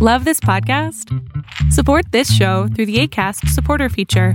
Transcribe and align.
Love 0.00 0.24
this 0.24 0.38
podcast? 0.38 1.12
Support 1.72 2.12
this 2.12 2.32
show 2.32 2.68
through 2.68 2.86
the 2.86 3.00
ACAST 3.02 3.48
supporter 3.48 3.88
feature. 3.88 4.34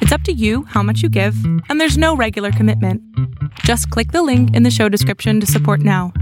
It's 0.00 0.10
up 0.10 0.22
to 0.22 0.32
you 0.32 0.64
how 0.64 0.82
much 0.82 1.00
you 1.00 1.08
give, 1.08 1.36
and 1.68 1.80
there's 1.80 1.96
no 1.96 2.16
regular 2.16 2.50
commitment. 2.50 3.00
Just 3.60 3.88
click 3.90 4.10
the 4.10 4.24
link 4.24 4.52
in 4.52 4.64
the 4.64 4.72
show 4.72 4.88
description 4.88 5.38
to 5.38 5.46
support 5.46 5.78
now. 5.78 6.12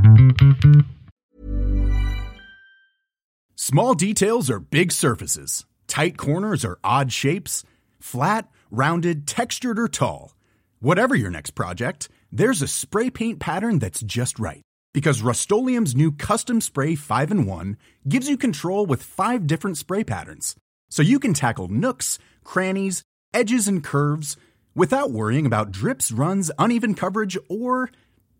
Small 3.55 3.95
details 3.95 4.51
are 4.51 4.61
big 4.61 4.93
surfaces, 4.93 5.65
tight 5.87 6.19
corners 6.19 6.63
are 6.63 6.79
odd 6.85 7.11
shapes, 7.11 7.65
flat, 8.01 8.51
rounded, 8.71 9.27
textured, 9.27 9.79
or 9.79 9.89
tall. 9.89 10.35
Whatever 10.79 11.15
your 11.15 11.31
next 11.31 11.53
project, 11.53 12.11
there's 12.31 12.61
a 12.61 12.69
spray 12.69 13.09
paint 13.09 13.41
pattern 13.41 13.79
that's 13.79 14.03
just 14.03 14.39
right. 14.39 14.61
Because 14.95 15.23
Rust 15.23 15.51
new 15.51 16.13
Custom 16.13 16.61
Spray 16.61 16.95
5 16.95 17.31
in 17.31 17.47
1 17.47 17.77
gives 18.07 18.29
you 18.29 18.37
control 18.37 18.85
with 18.85 19.03
five 19.03 19.47
different 19.47 19.79
spray 19.79 20.05
patterns. 20.05 20.55
So 20.91 21.03
you 21.03 21.19
can 21.19 21.33
tackle 21.33 21.69
nooks, 21.69 22.19
crannies, 22.45 23.03
edges, 23.33 23.67
and 23.67 23.83
curves 23.83 24.37
without 24.75 25.11
worrying 25.11 25.47
about 25.47 25.73
drips, 25.73 26.13
runs, 26.13 26.51
uneven 26.59 26.93
coverage, 26.95 27.39
or 27.49 27.91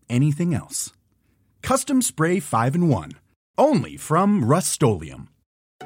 anything 0.09 0.53
else. 0.53 0.93
Custom 1.63 2.03
Spray 2.03 2.39
5 2.39 2.75
in 2.75 2.87
1. 2.87 3.11
Only 3.57 3.97
from 3.97 4.45
Rust 4.45 4.71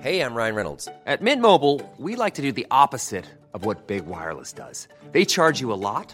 Hey, 0.02 0.22
I'm 0.22 0.36
Ryan 0.36 0.56
Reynolds. 0.56 0.90
At 1.06 1.22
Mint 1.22 1.42
Mobile, 1.42 1.82
we 1.98 2.18
like 2.18 2.34
to 2.36 2.42
do 2.42 2.52
the 2.52 2.68
opposite 2.70 3.26
of 3.54 3.64
what 3.64 3.88
Big 3.88 4.06
Wireless 4.06 4.52
does. 4.54 4.88
They 5.12 5.24
charge 5.24 5.62
you 5.62 5.72
a 5.72 5.80
lot 5.80 6.14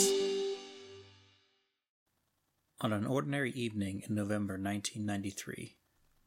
On 2.83 2.91
an 2.93 3.05
ordinary 3.05 3.51
evening 3.51 4.01
in 4.09 4.15
November 4.15 4.53
1993, 4.55 5.77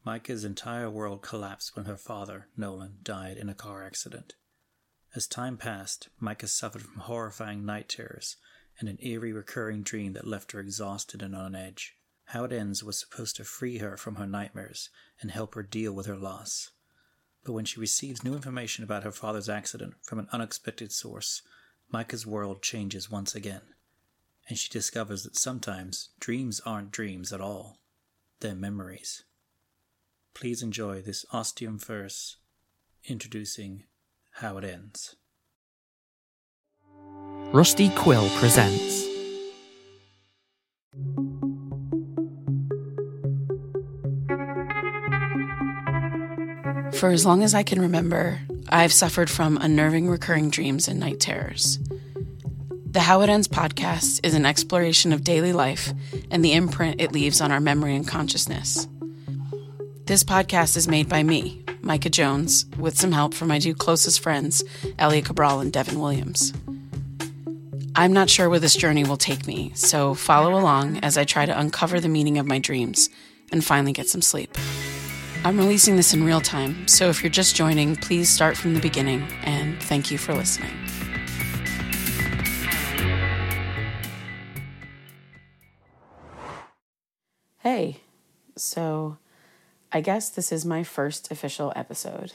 Micah's 0.05 0.45
entire 0.45 0.89
world 0.89 1.21
collapsed 1.21 1.75
when 1.75 1.83
her 1.83 1.97
father, 1.97 2.47
Nolan, 2.55 2.99
died 3.03 3.35
in 3.35 3.49
a 3.49 3.53
car 3.53 3.83
accident. 3.83 4.35
As 5.13 5.27
time 5.27 5.57
passed, 5.57 6.07
Micah 6.17 6.47
suffered 6.47 6.83
from 6.83 7.01
horrifying 7.01 7.65
night 7.65 7.89
terrors 7.89 8.37
and 8.79 8.87
an 8.87 8.99
eerie 9.01 9.33
recurring 9.33 9.83
dream 9.83 10.13
that 10.13 10.25
left 10.25 10.53
her 10.53 10.61
exhausted 10.61 11.21
and 11.21 11.35
on 11.35 11.55
edge. 11.55 11.97
How 12.27 12.45
It 12.45 12.53
Ends 12.53 12.81
was 12.81 12.97
supposed 12.97 13.35
to 13.35 13.43
free 13.43 13.79
her 13.79 13.97
from 13.97 14.15
her 14.15 14.25
nightmares 14.25 14.89
and 15.19 15.31
help 15.31 15.55
her 15.55 15.63
deal 15.63 15.91
with 15.91 16.05
her 16.05 16.15
loss. 16.15 16.71
But 17.43 17.51
when 17.51 17.65
she 17.65 17.81
receives 17.81 18.23
new 18.23 18.33
information 18.33 18.85
about 18.85 19.03
her 19.03 19.11
father's 19.11 19.49
accident 19.49 19.95
from 20.03 20.19
an 20.19 20.29
unexpected 20.31 20.93
source, 20.93 21.41
Micah's 21.91 22.25
world 22.25 22.61
changes 22.61 23.11
once 23.11 23.35
again 23.35 23.74
and 24.47 24.57
she 24.57 24.69
discovers 24.69 25.23
that 25.23 25.35
sometimes 25.35 26.09
dreams 26.19 26.61
aren't 26.65 26.91
dreams 26.91 27.33
at 27.33 27.41
all, 27.41 27.79
they're 28.39 28.55
memories. 28.55 29.23
Please 30.33 30.61
enjoy 30.61 31.01
this 31.01 31.25
Ostium 31.31 31.79
Firsts 31.79 32.37
introducing 33.05 33.83
how 34.33 34.57
it 34.57 34.63
ends. 34.63 35.15
Rusty 37.53 37.89
Quill 37.89 38.29
presents. 38.37 39.05
For 46.99 47.09
as 47.09 47.25
long 47.25 47.43
as 47.43 47.53
I 47.53 47.63
can 47.63 47.79
remember, 47.79 48.41
I've 48.69 48.93
suffered 48.93 49.29
from 49.29 49.57
unnerving 49.57 50.09
recurring 50.09 50.49
dreams 50.49 50.87
and 50.87 50.99
night 50.99 51.19
terrors. 51.19 51.79
The 52.95 53.01
How 53.01 53.19
It 53.23 53.29
Ends 53.29 53.49
podcast 53.49 54.25
is 54.25 54.35
an 54.35 54.45
exploration 54.45 55.11
of 55.11 55.25
daily 55.25 55.51
life 55.51 55.91
and 56.31 56.45
the 56.45 56.53
imprint 56.53 57.01
it 57.01 57.11
leaves 57.11 57.41
on 57.41 57.51
our 57.51 57.59
memory 57.59 57.93
and 57.93 58.07
consciousness. 58.07 58.87
This 60.05 60.23
podcast 60.23 60.77
is 60.77 60.87
made 60.87 61.09
by 61.09 61.21
me, 61.21 61.61
Micah 61.81 62.09
Jones, 62.09 62.65
with 62.79 62.97
some 62.97 63.11
help 63.11 63.33
from 63.33 63.49
my 63.49 63.59
two 63.59 63.75
closest 63.75 64.21
friends, 64.21 64.63
Elliot 64.97 65.25
Cabral 65.25 65.59
and 65.59 65.73
Devin 65.73 65.99
Williams. 65.99 66.53
I'm 67.97 68.13
not 68.13 68.29
sure 68.29 68.49
where 68.49 68.61
this 68.61 68.77
journey 68.77 69.03
will 69.03 69.17
take 69.17 69.45
me, 69.45 69.73
so 69.75 70.13
follow 70.13 70.57
along 70.57 70.99
as 70.99 71.17
I 71.17 71.25
try 71.25 71.45
to 71.45 71.59
uncover 71.59 71.99
the 71.99 72.07
meaning 72.07 72.37
of 72.37 72.47
my 72.47 72.59
dreams 72.59 73.09
and 73.51 73.61
finally 73.61 73.91
get 73.91 74.07
some 74.07 74.21
sleep. 74.21 74.57
I'm 75.43 75.57
releasing 75.57 75.97
this 75.97 76.13
in 76.13 76.23
real 76.23 76.39
time, 76.39 76.87
so 76.87 77.09
if 77.09 77.21
you're 77.21 77.29
just 77.29 77.57
joining, 77.57 77.97
please 77.97 78.29
start 78.29 78.55
from 78.55 78.73
the 78.73 78.79
beginning, 78.79 79.27
and 79.43 79.83
thank 79.83 80.11
you 80.11 80.17
for 80.17 80.33
listening. 80.33 80.71
So 88.55 89.17
I 89.91 90.01
guess 90.01 90.29
this 90.29 90.51
is 90.51 90.65
my 90.65 90.83
first 90.83 91.31
official 91.31 91.71
episode. 91.75 92.33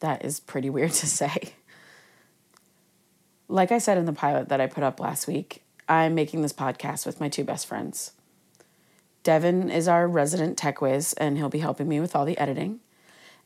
That 0.00 0.24
is 0.24 0.40
pretty 0.40 0.70
weird 0.70 0.92
to 0.92 1.06
say. 1.06 1.54
Like 3.48 3.72
I 3.72 3.78
said 3.78 3.98
in 3.98 4.04
the 4.04 4.12
pilot 4.12 4.48
that 4.48 4.60
I 4.60 4.66
put 4.66 4.84
up 4.84 5.00
last 5.00 5.26
week, 5.26 5.64
I'm 5.88 6.14
making 6.14 6.42
this 6.42 6.52
podcast 6.52 7.04
with 7.04 7.20
my 7.20 7.28
two 7.28 7.42
best 7.42 7.66
friends. 7.66 8.12
Devin 9.22 9.70
is 9.70 9.88
our 9.88 10.06
resident 10.06 10.56
tech 10.56 10.80
whiz, 10.80 11.12
and 11.14 11.36
he'll 11.36 11.48
be 11.48 11.58
helping 11.58 11.88
me 11.88 12.00
with 12.00 12.14
all 12.14 12.24
the 12.24 12.38
editing. 12.38 12.80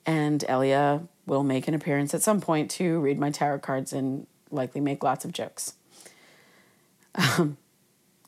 And 0.07 0.45
Elia 0.47 1.09
will 1.27 1.43
make 1.43 1.67
an 1.67 1.75
appearance 1.75 2.13
at 2.13 2.23
some 2.23 2.41
point 2.41 2.71
to 2.73 3.01
read 3.01 3.19
my 3.19 3.31
tarot 3.31 3.61
cards 3.61 3.93
and 3.93 4.27
likely 4.51 4.81
make 4.81 5.03
lots 5.03 5.25
of 5.25 5.33
jokes. 5.33 5.75
Um, 7.39 7.59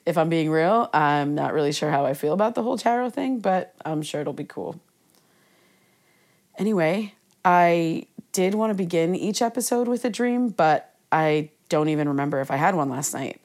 if 0.07 0.17
I'm 0.17 0.29
being 0.29 0.51
real, 0.51 0.89
I'm 0.95 1.35
not 1.35 1.53
really 1.53 1.73
sure 1.73 1.91
how 1.91 2.07
I 2.07 2.15
feel 2.15 2.33
about 2.33 2.55
the 2.55 2.63
whole 2.63 2.79
tarot 2.79 3.11
thing, 3.11 3.41
but 3.41 3.75
I'm 3.85 4.03
sure 4.03 4.21
it'll 4.21 4.33
be 4.33 4.45
cool. 4.45 4.81
Anyway, 6.57 7.13
I 7.45 8.07
did 8.33 8.55
want 8.55 8.71
to 8.71 8.75
begin 8.75 9.17
each 9.17 9.43
episode 9.43 9.89
with 9.89 10.05
a 10.05 10.11
dream, 10.11 10.49
but 10.49 10.95
I 11.11 11.51
don't 11.69 11.89
even 11.89 12.09
remember 12.09 12.41
if 12.41 12.51
I 12.51 12.57
had 12.57 12.77
one 12.77 12.89
last 12.89 13.13
night. 13.13 13.41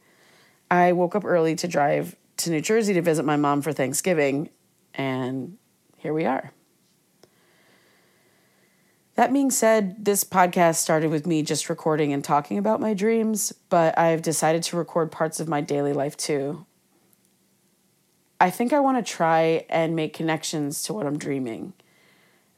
I 0.69 0.93
woke 0.93 1.15
up 1.15 1.25
early 1.25 1.55
to 1.55 1.67
drive 1.67 2.15
to 2.37 2.51
New 2.51 2.61
Jersey 2.61 2.93
to 2.93 3.01
visit 3.01 3.25
my 3.25 3.35
mom 3.35 3.61
for 3.61 3.73
Thanksgiving, 3.73 4.49
and 4.93 5.57
here 5.97 6.13
we 6.13 6.25
are. 6.25 6.53
That 9.21 9.31
being 9.31 9.51
said, 9.51 10.03
this 10.03 10.23
podcast 10.23 10.77
started 10.77 11.11
with 11.11 11.27
me 11.27 11.43
just 11.43 11.69
recording 11.69 12.11
and 12.11 12.23
talking 12.23 12.57
about 12.57 12.81
my 12.81 12.95
dreams, 12.95 13.53
but 13.69 13.95
I've 13.95 14.23
decided 14.23 14.63
to 14.63 14.77
record 14.77 15.11
parts 15.11 15.39
of 15.39 15.47
my 15.47 15.61
daily 15.61 15.93
life 15.93 16.17
too. 16.17 16.65
I 18.39 18.49
think 18.49 18.73
I 18.73 18.79
want 18.79 18.97
to 18.97 19.13
try 19.13 19.67
and 19.69 19.95
make 19.95 20.15
connections 20.15 20.81
to 20.85 20.93
what 20.93 21.05
I'm 21.05 21.19
dreaming. 21.19 21.73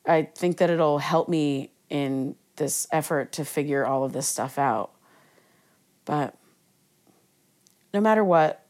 I 0.07 0.29
think 0.38 0.56
that 0.59 0.69
it'll 0.69 1.00
help 1.00 1.28
me 1.28 1.74
in 1.90 2.38
this 2.56 2.88
effort 2.94 3.34
to 3.34 3.44
figure 3.44 3.85
all 3.85 4.06
of 4.06 4.13
this 4.13 4.30
stuff 4.30 4.57
out. 4.57 4.94
But 6.06 6.34
no 7.94 8.00
matter 8.00 8.24
what, 8.24 8.66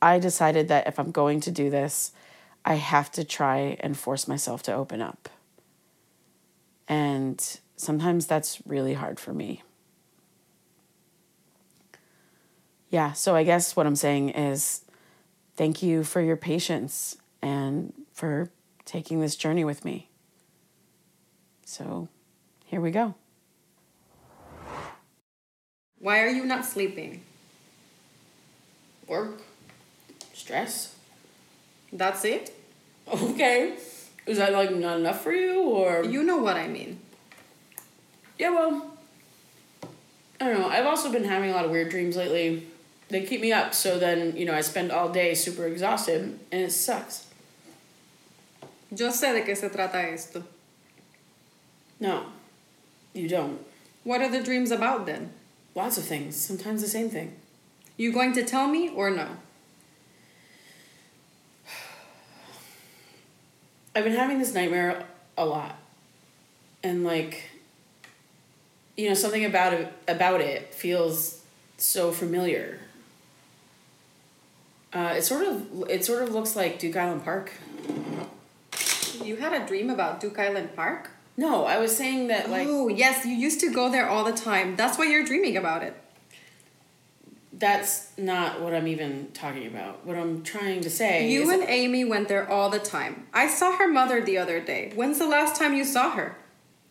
I 0.00 0.20
decided 0.20 0.68
that 0.68 0.86
if 0.86 0.98
I'm 0.98 1.10
going 1.10 1.40
to 1.40 1.50
do 1.50 1.68
this, 1.68 2.12
I 2.64 2.76
have 2.76 3.12
to 3.12 3.24
try 3.24 3.76
and 3.80 3.94
force 3.94 4.26
myself 4.26 4.62
to 4.62 4.72
open 4.72 5.02
up. 5.02 5.28
And 6.88 7.58
sometimes 7.76 8.26
that's 8.26 8.60
really 8.66 8.94
hard 8.94 9.18
for 9.18 9.32
me. 9.32 9.62
Yeah, 12.88 13.12
so 13.12 13.34
I 13.34 13.42
guess 13.42 13.74
what 13.74 13.86
I'm 13.86 13.96
saying 13.96 14.30
is 14.30 14.82
thank 15.56 15.82
you 15.82 16.04
for 16.04 16.20
your 16.20 16.36
patience 16.36 17.16
and 17.42 17.92
for 18.12 18.50
taking 18.84 19.20
this 19.20 19.36
journey 19.36 19.64
with 19.64 19.84
me. 19.84 20.08
So 21.64 22.08
here 22.64 22.80
we 22.80 22.90
go. 22.92 23.14
Why 25.98 26.20
are 26.20 26.28
you 26.28 26.44
not 26.44 26.64
sleeping? 26.64 27.22
Work, 29.08 29.42
stress. 30.32 30.94
That's 31.92 32.24
it? 32.24 32.54
Okay. 33.08 33.76
Is 34.26 34.38
that 34.38 34.52
like 34.52 34.74
not 34.74 34.98
enough 34.98 35.22
for 35.22 35.32
you 35.32 35.62
or 35.62 36.04
You 36.04 36.22
know 36.22 36.38
what 36.38 36.56
I 36.56 36.66
mean. 36.66 37.00
Yeah, 38.38 38.50
well, 38.50 38.98
I 40.40 40.44
don't 40.46 40.60
know. 40.60 40.68
I've 40.68 40.86
also 40.86 41.10
been 41.10 41.24
having 41.24 41.50
a 41.50 41.54
lot 41.54 41.64
of 41.64 41.70
weird 41.70 41.88
dreams 41.88 42.16
lately. 42.16 42.66
They 43.08 43.24
keep 43.24 43.40
me 43.40 43.52
up, 43.52 43.72
so 43.72 43.98
then, 43.98 44.36
you 44.36 44.44
know, 44.44 44.52
I 44.52 44.60
spend 44.60 44.90
all 44.90 45.08
day 45.08 45.34
super 45.34 45.66
exhausted 45.66 46.38
and 46.50 46.60
it 46.62 46.72
sucks. 46.72 47.28
Yo 48.90 49.08
sé 49.08 49.32
de 49.32 49.42
qué 49.42 49.56
se 49.56 49.68
trata 49.68 50.12
esto. 50.12 50.44
No, 51.98 52.26
you 53.14 53.28
don't. 53.28 53.64
What 54.04 54.20
are 54.20 54.28
the 54.28 54.42
dreams 54.42 54.70
about 54.70 55.06
then? 55.06 55.32
Lots 55.74 55.98
of 55.98 56.04
things, 56.04 56.36
sometimes 56.36 56.82
the 56.82 56.88
same 56.88 57.10
thing. 57.10 57.36
You 57.96 58.12
going 58.12 58.32
to 58.34 58.44
tell 58.44 58.68
me 58.68 58.88
or 58.88 59.10
no? 59.10 59.28
I've 63.96 64.04
been 64.04 64.14
having 64.14 64.38
this 64.38 64.52
nightmare 64.52 65.06
a 65.38 65.46
lot. 65.46 65.74
And 66.82 67.02
like 67.02 67.50
you 68.96 69.08
know, 69.08 69.14
something 69.14 69.44
about 69.44 69.72
it 69.72 69.92
about 70.06 70.42
it 70.42 70.74
feels 70.74 71.42
so 71.78 72.12
familiar. 72.12 72.78
Uh, 74.92 75.14
it 75.16 75.22
sort 75.22 75.46
of 75.46 75.88
it 75.88 76.04
sort 76.04 76.22
of 76.22 76.32
looks 76.34 76.54
like 76.54 76.78
Duke 76.78 76.96
Island 76.96 77.24
Park. 77.24 77.52
You 79.24 79.36
had 79.36 79.54
a 79.54 79.66
dream 79.66 79.88
about 79.88 80.20
Duke 80.20 80.38
Island 80.38 80.76
Park? 80.76 81.10
No, 81.38 81.64
I 81.64 81.78
was 81.78 81.96
saying 81.96 82.28
that 82.28 82.50
like 82.50 82.68
oh, 82.68 82.88
yes, 82.88 83.24
you 83.24 83.32
used 83.32 83.60
to 83.60 83.72
go 83.72 83.90
there 83.90 84.06
all 84.06 84.24
the 84.24 84.32
time. 84.32 84.76
That's 84.76 84.98
why 84.98 85.06
you're 85.06 85.24
dreaming 85.24 85.56
about 85.56 85.82
it. 85.82 85.94
That's 87.58 88.12
not 88.18 88.60
what 88.60 88.74
I'm 88.74 88.86
even 88.86 89.30
talking 89.32 89.66
about. 89.66 90.04
What 90.04 90.16
I'm 90.16 90.42
trying 90.42 90.82
to 90.82 90.90
say 90.90 91.30
You 91.30 91.50
and 91.50 91.62
Amy 91.62 92.04
went 92.04 92.28
there 92.28 92.48
all 92.50 92.70
the 92.70 92.78
time. 92.78 93.26
I 93.32 93.48
saw 93.48 93.76
her 93.76 93.88
mother 93.88 94.20
the 94.20 94.38
other 94.38 94.60
day. 94.60 94.92
When's 94.94 95.18
the 95.18 95.26
last 95.26 95.56
time 95.56 95.74
you 95.74 95.84
saw 95.84 96.10
her? 96.10 96.36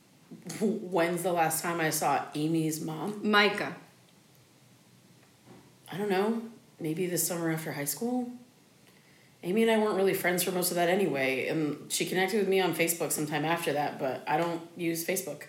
when's 0.60 1.24
the 1.24 1.34
last 1.34 1.62
time 1.62 1.80
I 1.80 1.90
saw 1.90 2.26
Amy's 2.34 2.82
mom? 2.82 3.20
Micah. 3.30 3.76
I 5.92 5.98
don't 5.98 6.10
know. 6.10 6.42
Maybe 6.80 7.06
this 7.06 7.26
summer 7.26 7.52
after 7.52 7.74
high 7.74 7.86
school. 7.86 8.32
Amy 9.44 9.62
and 9.62 9.72
I 9.72 9.78
weren't 9.78 9.96
really 9.96 10.16
friends 10.16 10.42
for 10.42 10.52
most 10.52 10.72
of 10.72 10.76
that 10.76 10.90
anyway, 10.90 11.48
and 11.48 11.92
she 11.92 12.06
connected 12.06 12.40
with 12.40 12.48
me 12.48 12.60
on 12.60 12.74
Facebook 12.74 13.12
sometime 13.12 13.46
after 13.46 13.74
that, 13.74 14.00
but 14.00 14.24
I 14.28 14.38
don't 14.38 14.62
use 14.76 15.06
Facebook. 15.06 15.44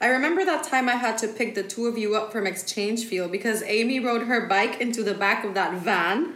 I 0.00 0.06
remember 0.08 0.44
that 0.46 0.64
time 0.64 0.88
I 0.88 0.94
had 0.94 1.18
to 1.18 1.28
pick 1.28 1.54
the 1.54 1.62
two 1.62 1.86
of 1.86 1.98
you 1.98 2.16
up 2.16 2.32
from 2.32 2.46
Exchange 2.46 3.04
Field 3.04 3.30
because 3.30 3.62
Amy 3.64 4.00
rode 4.00 4.22
her 4.22 4.46
bike 4.46 4.80
into 4.80 5.02
the 5.02 5.12
back 5.12 5.44
of 5.44 5.52
that 5.54 5.74
van. 5.74 6.34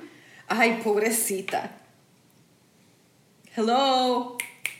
Ay, 0.51 0.81
pobrecita. 0.83 1.71
Hello? 3.53 4.37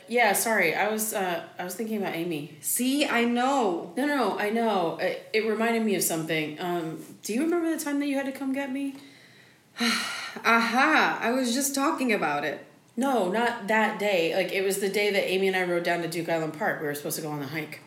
Yeah, 0.07 0.35
sorry. 0.35 0.75
I 0.75 0.91
was 0.91 1.15
uh, 1.15 1.45
I 1.59 1.65
was 1.65 1.75
thinking 1.75 1.97
about 1.97 2.15
Amy. 2.15 2.59
See, 2.61 3.07
I 3.07 3.25
know. 3.25 3.95
No, 3.97 4.05
no, 4.05 4.39
I 4.39 4.51
know. 4.51 4.99
It, 4.99 5.31
it 5.33 5.49
reminded 5.49 5.83
me 5.83 5.95
of 5.95 6.03
something. 6.03 6.61
Um, 6.61 7.03
do 7.23 7.33
you 7.33 7.43
remember 7.43 7.75
the 7.75 7.83
time 7.83 8.01
that 8.01 8.07
you 8.07 8.17
had 8.17 8.27
to 8.27 8.33
come 8.33 8.53
get 8.53 8.71
me? 8.71 8.97
Aha, 9.81 11.19
I 11.23 11.31
was 11.31 11.55
just 11.55 11.75
talking 11.75 12.13
about 12.13 12.45
it. 12.45 12.67
No, 12.97 13.31
not 13.31 13.67
that 13.69 13.99
day. 13.99 14.35
Like 14.37 14.53
it 14.53 14.63
was 14.63 14.81
the 14.81 14.91
day 14.91 15.11
that 15.11 15.27
Amy 15.27 15.49
and 15.49 15.57
I 15.57 15.65
rode 15.65 15.85
down 15.85 16.03
to 16.03 16.09
Duke 16.09 16.29
Island 16.29 16.53
Park. 16.53 16.83
We 16.83 16.87
were 16.87 16.95
supposed 16.95 17.17
to 17.17 17.23
go 17.23 17.31
on 17.31 17.41
the 17.41 17.47
hike. 17.47 17.81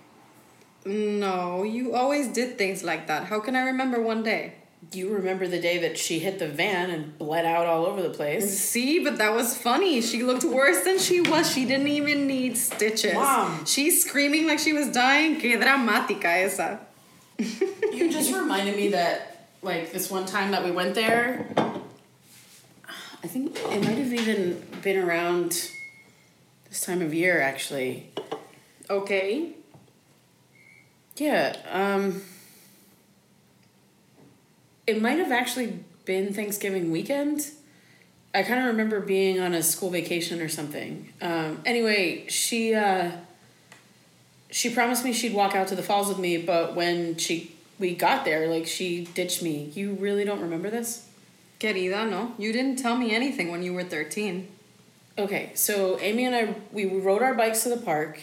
No, 0.88 1.64
you 1.64 1.94
always 1.94 2.30
did 2.30 2.58
things 2.58 2.82
like 2.82 3.08
that. 3.08 3.26
How 3.26 3.42
can 3.42 3.56
I 3.56 3.62
remember 3.62 4.02
one 4.02 4.24
day? 4.24 4.54
Do 4.90 5.00
you 5.00 5.14
remember 5.14 5.46
the 5.46 5.60
day 5.60 5.80
that 5.80 5.98
she 5.98 6.20
hit 6.20 6.40
the 6.40 6.48
van 6.48 6.90
and 6.90 7.18
bled 7.18 7.46
out 7.46 7.66
all 7.66 7.86
over 7.86 8.02
the 8.02 8.10
place? 8.10 8.58
See, 8.58 9.04
but 9.04 9.18
that 9.18 9.34
was 9.36 9.58
funny. 9.58 10.02
She 10.02 10.24
looked 10.24 10.46
worse 10.46 10.86
than 10.86 10.98
she 10.98 11.20
was. 11.20 11.52
She 11.52 11.66
didn't 11.66 11.90
even 11.90 12.26
need 12.26 12.56
stitches. 12.56 13.16
Mom. 13.16 13.66
She's 13.66 14.06
screaming 14.06 14.48
like 14.48 14.60
she 14.60 14.72
was 14.72 14.88
dying. 14.90 15.42
Que 15.42 15.58
dramática 15.58 16.46
esa. 16.46 16.80
You 17.94 18.12
just 18.12 18.34
reminded 18.34 18.76
me 18.76 18.90
that, 18.90 19.48
like, 19.64 19.92
this 19.92 20.10
one 20.12 20.26
time 20.26 20.52
that 20.52 20.64
we 20.64 20.70
went 20.70 20.94
there, 20.94 21.48
I 23.24 23.28
think 23.28 23.58
it 23.58 23.84
might 23.84 23.98
have 23.98 24.14
even 24.14 24.62
been 24.84 25.04
around 25.04 25.52
this 26.70 26.82
time 26.86 27.02
of 27.02 27.14
year, 27.14 27.42
actually. 27.42 28.12
Okay. 28.90 29.57
Yeah, 31.18 31.56
um, 31.72 32.22
it 34.86 35.02
might 35.02 35.20
have 35.20 35.32
actually 35.32 35.80
been 36.06 36.34
Thanksgiving 36.34 36.92
weekend. 36.92 37.52
I 38.34 38.44
kind 38.44 38.60
of 38.60 38.68
remember 38.68 39.00
being 39.00 39.40
on 39.40 39.54
a 39.54 39.64
school 39.64 39.90
vacation 39.90 40.42
or 40.42 40.48
something. 40.48 41.12
Um, 41.22 41.62
anyway, 41.66 42.28
she 42.28 42.76
uh, 42.76 43.12
she 44.52 44.70
promised 44.70 45.04
me 45.04 45.12
she'd 45.12 45.34
walk 45.34 45.56
out 45.56 45.68
to 45.70 45.76
the 45.76 45.84
falls 45.84 46.08
with 46.08 46.20
me, 46.20 46.38
but 46.38 46.76
when 46.76 47.18
she 47.18 47.56
we 47.80 47.96
got 47.96 48.26
there, 48.26 48.48
like 48.48 48.68
she 48.68 49.06
ditched 49.06 49.42
me. 49.42 49.72
You 49.76 49.94
really 49.94 50.24
don't 50.24 50.42
remember 50.42 50.70
this? 50.70 51.08
Querida, 51.60 52.10
no. 52.10 52.34
You 52.38 52.54
didn't 52.54 52.78
tell 52.78 52.96
me 52.96 53.14
anything 53.14 53.50
when 53.50 53.64
you 53.64 53.74
were 53.74 53.84
13. 53.84 54.48
Okay, 55.18 55.52
so 55.56 56.00
Amy 56.00 56.26
and 56.26 56.36
I 56.36 56.56
we 56.72 56.86
rode 56.86 57.24
our 57.24 57.34
bikes 57.34 57.64
to 57.64 57.70
the 57.70 57.78
park. 57.78 58.22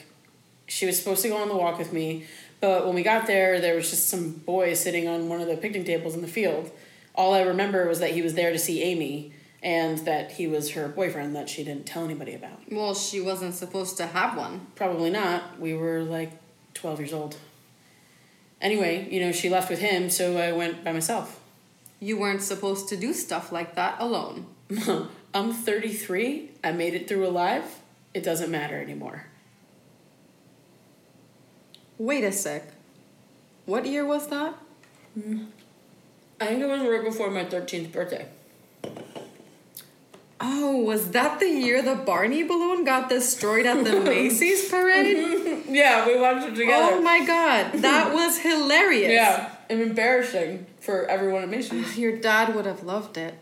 She 0.66 0.86
was 0.86 0.98
supposed 0.98 1.22
to 1.22 1.28
go 1.28 1.36
on 1.36 1.48
the 1.48 1.56
walk 1.56 1.76
with 1.78 1.92
me, 1.92 2.24
but 2.64 2.86
when 2.86 2.94
we 2.94 3.02
got 3.02 3.26
there, 3.26 3.60
there 3.60 3.74
was 3.74 3.90
just 3.90 4.08
some 4.08 4.30
boy 4.30 4.72
sitting 4.72 5.06
on 5.06 5.28
one 5.28 5.38
of 5.38 5.48
the 5.48 5.56
picnic 5.58 5.84
tables 5.84 6.14
in 6.14 6.22
the 6.22 6.26
field. 6.26 6.70
All 7.14 7.34
I 7.34 7.42
remember 7.42 7.86
was 7.86 7.98
that 7.98 8.12
he 8.12 8.22
was 8.22 8.32
there 8.32 8.52
to 8.52 8.58
see 8.58 8.82
Amy 8.82 9.34
and 9.62 9.98
that 10.06 10.32
he 10.32 10.46
was 10.46 10.70
her 10.70 10.88
boyfriend 10.88 11.36
that 11.36 11.50
she 11.50 11.62
didn't 11.62 11.84
tell 11.84 12.06
anybody 12.06 12.34
about. 12.34 12.60
Well, 12.70 12.94
she 12.94 13.20
wasn't 13.20 13.54
supposed 13.54 13.98
to 13.98 14.06
have 14.06 14.38
one. 14.38 14.68
Probably 14.76 15.10
not. 15.10 15.60
We 15.60 15.74
were 15.74 16.04
like 16.04 16.32
12 16.72 17.00
years 17.00 17.12
old. 17.12 17.36
Anyway, 18.62 19.08
you 19.10 19.20
know, 19.20 19.30
she 19.30 19.50
left 19.50 19.68
with 19.68 19.80
him, 19.80 20.08
so 20.08 20.38
I 20.38 20.52
went 20.52 20.82
by 20.82 20.92
myself. 20.92 21.38
You 22.00 22.16
weren't 22.16 22.40
supposed 22.40 22.88
to 22.88 22.96
do 22.96 23.12
stuff 23.12 23.52
like 23.52 23.74
that 23.74 23.96
alone. 24.00 24.46
I'm 25.34 25.52
33. 25.52 26.50
I 26.64 26.72
made 26.72 26.94
it 26.94 27.08
through 27.08 27.26
alive. 27.26 27.80
It 28.14 28.22
doesn't 28.22 28.50
matter 28.50 28.80
anymore. 28.80 29.26
Wait 31.98 32.24
a 32.24 32.32
sec. 32.32 32.64
What 33.66 33.86
year 33.86 34.04
was 34.04 34.28
that? 34.28 34.54
I 35.16 36.46
think 36.46 36.60
it 36.62 36.66
was 36.66 36.80
right 36.82 37.04
before 37.04 37.30
my 37.30 37.44
13th 37.44 37.92
birthday. 37.92 38.26
Oh, 40.40 40.76
was 40.82 41.12
that 41.12 41.38
the 41.40 41.48
year 41.48 41.80
the 41.80 41.94
Barney 41.94 42.42
balloon 42.42 42.84
got 42.84 43.08
destroyed 43.08 43.64
at 43.66 43.84
the 43.84 44.00
Macy's 44.12 44.68
parade? 44.68 45.40
Yeah, 45.74 46.06
we 46.06 46.20
watched 46.20 46.46
it 46.46 46.54
together. 46.54 46.94
oh 46.96 47.00
my 47.02 47.24
god, 47.26 47.72
that 47.80 48.12
was 48.18 48.38
hilarious. 48.38 49.10
Yeah, 49.10 49.50
and 49.70 49.80
embarrassing 49.80 50.66
for 50.78 51.06
everyone 51.06 51.42
at 51.42 51.48
Macy's. 51.48 51.98
Your 52.04 52.16
dad 52.16 52.54
would 52.54 52.66
have 52.66 52.84
loved 52.84 53.16
it. 53.16 53.34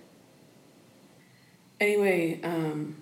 Anyway, 1.80 2.40
um, 2.42 2.96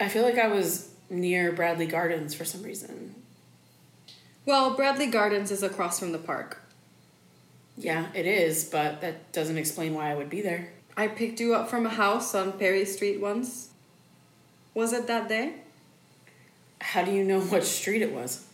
I 0.00 0.08
feel 0.08 0.22
like 0.24 0.36
I 0.38 0.48
was 0.48 0.90
near 1.08 1.52
Bradley 1.52 1.86
Gardens 1.86 2.34
for 2.34 2.44
some 2.44 2.62
reason. 2.62 3.14
Well, 4.44 4.74
Bradley 4.74 5.06
Gardens 5.06 5.50
is 5.50 5.62
across 5.62 6.00
from 6.00 6.12
the 6.12 6.18
park. 6.18 6.60
Yeah, 7.76 8.08
it 8.14 8.26
is, 8.26 8.64
but 8.64 9.00
that 9.00 9.32
doesn't 9.32 9.56
explain 9.56 9.94
why 9.94 10.10
I 10.10 10.14
would 10.14 10.28
be 10.28 10.42
there. 10.42 10.72
I 10.96 11.08
picked 11.08 11.40
you 11.40 11.54
up 11.54 11.70
from 11.70 11.86
a 11.86 11.90
house 11.90 12.34
on 12.34 12.52
Perry 12.52 12.84
Street 12.84 13.20
once. 13.20 13.70
Was 14.74 14.92
it 14.92 15.06
that 15.06 15.28
day? 15.28 15.54
How 16.80 17.04
do 17.04 17.12
you 17.12 17.24
know 17.24 17.40
what 17.40 17.64
street 17.64 18.02
it 18.02 18.12
was? 18.12 18.46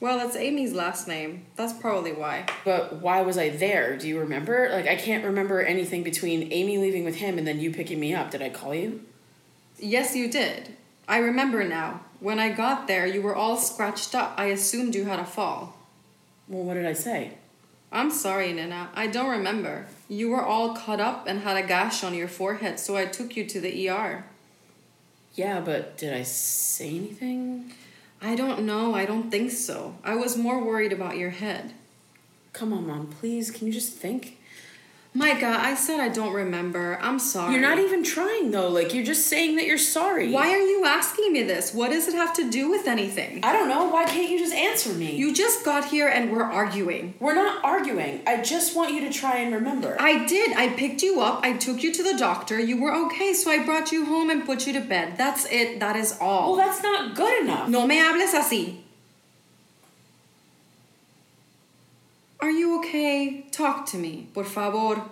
Well, 0.00 0.24
it's 0.26 0.36
Amy's 0.36 0.72
last 0.72 1.08
name. 1.08 1.46
That's 1.56 1.72
probably 1.72 2.12
why. 2.12 2.46
But 2.64 3.00
why 3.00 3.22
was 3.22 3.38
I 3.38 3.48
there? 3.50 3.96
Do 3.96 4.06
you 4.06 4.20
remember? 4.20 4.68
Like, 4.70 4.86
I 4.86 4.94
can't 4.96 5.24
remember 5.24 5.60
anything 5.60 6.02
between 6.02 6.52
Amy 6.52 6.78
leaving 6.78 7.04
with 7.04 7.16
him 7.16 7.38
and 7.38 7.46
then 7.46 7.58
you 7.58 7.72
picking 7.72 7.98
me 7.98 8.14
up. 8.14 8.30
Did 8.30 8.42
I 8.42 8.50
call 8.50 8.74
you? 8.74 9.02
Yes, 9.78 10.14
you 10.14 10.30
did. 10.30 10.76
I 11.08 11.18
remember 11.18 11.64
now. 11.64 12.02
When 12.20 12.38
I 12.38 12.50
got 12.50 12.86
there, 12.86 13.06
you 13.06 13.22
were 13.22 13.34
all 13.34 13.56
scratched 13.56 14.14
up. 14.14 14.34
I 14.36 14.46
assumed 14.46 14.94
you 14.94 15.06
had 15.06 15.18
a 15.18 15.24
fall. 15.24 15.78
Well, 16.48 16.64
what 16.64 16.74
did 16.74 16.84
I 16.84 16.92
say? 16.92 17.38
I'm 17.90 18.10
sorry, 18.10 18.52
Nina. 18.52 18.90
I 18.94 19.06
don't 19.06 19.30
remember. 19.30 19.86
You 20.08 20.30
were 20.30 20.44
all 20.44 20.74
cut 20.74 21.00
up 21.00 21.26
and 21.26 21.40
had 21.40 21.56
a 21.56 21.66
gash 21.66 22.04
on 22.04 22.14
your 22.14 22.28
forehead, 22.28 22.78
so 22.78 22.96
I 22.96 23.06
took 23.06 23.36
you 23.36 23.46
to 23.46 23.60
the 23.60 23.88
ER. 23.88 24.24
Yeah, 25.34 25.60
but 25.60 25.96
did 25.96 26.12
I 26.12 26.24
say 26.24 26.88
anything? 26.90 27.72
I 28.20 28.34
don't 28.34 28.66
know. 28.66 28.94
I 28.94 29.06
don't 29.06 29.30
think 29.30 29.52
so. 29.52 29.94
I 30.04 30.16
was 30.16 30.36
more 30.36 30.62
worried 30.62 30.92
about 30.92 31.16
your 31.16 31.30
head. 31.30 31.72
Come 32.52 32.72
on, 32.72 32.86
Mom, 32.86 33.06
please. 33.06 33.50
Can 33.50 33.66
you 33.66 33.72
just 33.72 33.94
think? 33.94 34.37
Micah, 35.14 35.56
I 35.58 35.74
said 35.74 36.00
I 36.00 36.10
don't 36.10 36.32
remember. 36.32 36.98
I'm 37.00 37.18
sorry. 37.18 37.52
You're 37.52 37.62
not 37.62 37.78
even 37.78 38.04
trying, 38.04 38.50
though. 38.50 38.68
Like, 38.68 38.94
you're 38.94 39.04
just 39.04 39.26
saying 39.26 39.56
that 39.56 39.66
you're 39.66 39.78
sorry. 39.78 40.30
Why 40.30 40.50
are 40.52 40.58
you 40.58 40.84
asking 40.84 41.32
me 41.32 41.42
this? 41.42 41.72
What 41.74 41.90
does 41.90 42.08
it 42.08 42.14
have 42.14 42.34
to 42.34 42.48
do 42.50 42.70
with 42.70 42.86
anything? 42.86 43.40
I 43.42 43.52
don't 43.52 43.68
know. 43.68 43.88
Why 43.88 44.04
can't 44.04 44.30
you 44.30 44.38
just 44.38 44.54
answer 44.54 44.92
me? 44.92 45.16
You 45.16 45.34
just 45.34 45.64
got 45.64 45.86
here 45.86 46.08
and 46.08 46.30
we're 46.30 46.42
arguing. 46.42 47.14
We're 47.20 47.34
not 47.34 47.64
arguing. 47.64 48.22
I 48.26 48.42
just 48.42 48.76
want 48.76 48.92
you 48.92 49.00
to 49.00 49.10
try 49.10 49.38
and 49.38 49.54
remember. 49.54 49.96
I 49.98 50.26
did. 50.26 50.52
I 50.56 50.68
picked 50.68 51.02
you 51.02 51.20
up. 51.20 51.40
I 51.42 51.54
took 51.54 51.82
you 51.82 51.92
to 51.92 52.02
the 52.02 52.16
doctor. 52.16 52.60
You 52.60 52.80
were 52.80 52.94
okay, 53.06 53.32
so 53.32 53.50
I 53.50 53.64
brought 53.64 53.90
you 53.90 54.04
home 54.04 54.30
and 54.30 54.44
put 54.44 54.66
you 54.66 54.72
to 54.74 54.80
bed. 54.80 55.16
That's 55.16 55.46
it. 55.46 55.80
That 55.80 55.96
is 55.96 56.16
all. 56.20 56.52
Well, 56.52 56.66
that's 56.66 56.82
not 56.82 57.16
good 57.16 57.42
enough. 57.42 57.68
No 57.68 57.86
me 57.86 57.96
hables 57.96 58.34
así. 58.34 58.82
Are 62.40 62.50
you 62.50 62.78
okay? 62.78 63.46
Talk 63.50 63.86
to 63.86 63.96
me, 63.96 64.28
por 64.32 64.44
favor. 64.44 65.02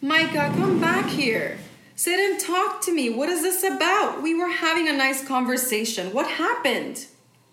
Micah, 0.00 0.52
come 0.56 0.80
back 0.80 1.10
here. 1.10 1.58
Sit 1.94 2.18
and 2.18 2.40
talk 2.40 2.80
to 2.82 2.94
me. 2.94 3.10
What 3.10 3.28
is 3.28 3.42
this 3.42 3.62
about? 3.64 4.22
We 4.22 4.34
were 4.34 4.48
having 4.48 4.88
a 4.88 4.92
nice 4.92 5.26
conversation. 5.26 6.12
What 6.14 6.26
happened? 6.26 7.06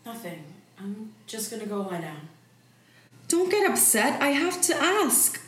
Nothing. 0.05 0.43
I'm 0.79 1.11
just 1.27 1.51
gonna 1.51 1.65
go 1.65 1.81
lie 1.81 1.99
down. 2.01 2.29
Don't 3.27 3.49
get 3.49 3.69
upset. 3.69 4.21
I 4.21 4.29
have 4.29 4.61
to 4.61 4.75
ask. 4.75 5.41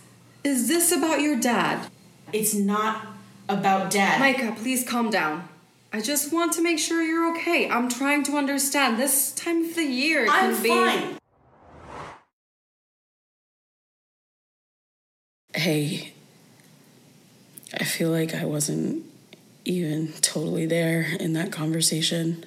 Is 0.43 0.67
this 0.67 0.91
about 0.91 1.21
your 1.21 1.39
dad? 1.39 1.87
It's 2.33 2.53
not 2.53 3.05
about 3.47 3.91
dad. 3.91 4.19
Micah, 4.19 4.55
please 4.57 4.83
calm 4.83 5.09
down. 5.09 5.47
I 5.93 6.01
just 6.01 6.33
want 6.33 6.53
to 6.53 6.61
make 6.61 6.79
sure 6.79 7.01
you're 7.01 7.33
okay. 7.35 7.69
I'm 7.69 7.89
trying 7.89 8.23
to 8.23 8.37
understand. 8.37 8.99
This 8.99 9.31
time 9.31 9.65
of 9.65 9.75
the 9.75 9.83
year 9.83 10.25
can 10.25 10.53
I'm 10.53 10.63
be. 10.63 10.69
fine. 10.69 11.17
Hey, 15.55 16.13
I 17.73 17.83
feel 17.83 18.11
like 18.11 18.35
I 18.35 18.45
wasn't 18.45 19.05
even 19.65 20.13
totally 20.21 20.65
there 20.65 21.07
in 21.19 21.33
that 21.33 21.51
conversation. 21.51 22.45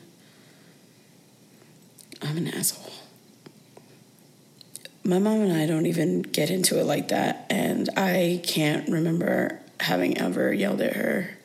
I'm 2.23 2.37
an 2.37 2.49
asshole. 2.49 2.93
My 5.03 5.19
mom 5.19 5.41
and 5.41 5.53
I 5.53 5.67
don't 5.67 5.87
even 5.87 6.23
get 6.23 6.51
into 6.51 6.79
it 6.79 6.85
like 6.85 7.09
that, 7.09 7.47
and 7.51 7.89
I 7.97 8.43
can't 8.45 8.89
remember 8.89 9.59
having 9.81 10.19
ever 10.19 10.53
yelled 10.53 10.83
at 10.83 10.95
her. 10.95 11.39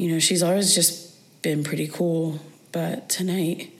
You 0.00 0.10
know, 0.10 0.18
she's 0.18 0.42
always 0.42 0.74
just 0.74 1.42
been 1.42 1.62
pretty 1.62 1.86
cool, 1.86 2.40
but 2.72 3.10
tonight, 3.10 3.70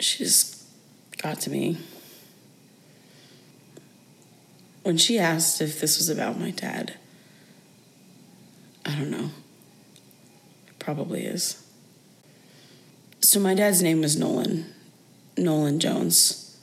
she 0.00 0.24
just 0.24 0.60
got 1.18 1.38
to 1.42 1.50
me. 1.50 1.78
When 4.82 4.98
she 4.98 5.20
asked 5.20 5.60
if 5.60 5.80
this 5.80 5.98
was 5.98 6.08
about 6.08 6.40
my 6.40 6.50
dad, 6.50 6.94
I 8.84 8.96
don't 8.96 9.08
know. 9.08 9.30
It 10.66 10.76
probably 10.80 11.24
is. 11.24 11.64
So, 13.20 13.38
my 13.38 13.54
dad's 13.54 13.82
name 13.82 14.00
was 14.00 14.18
Nolan, 14.18 14.74
Nolan 15.36 15.78
Jones. 15.78 16.58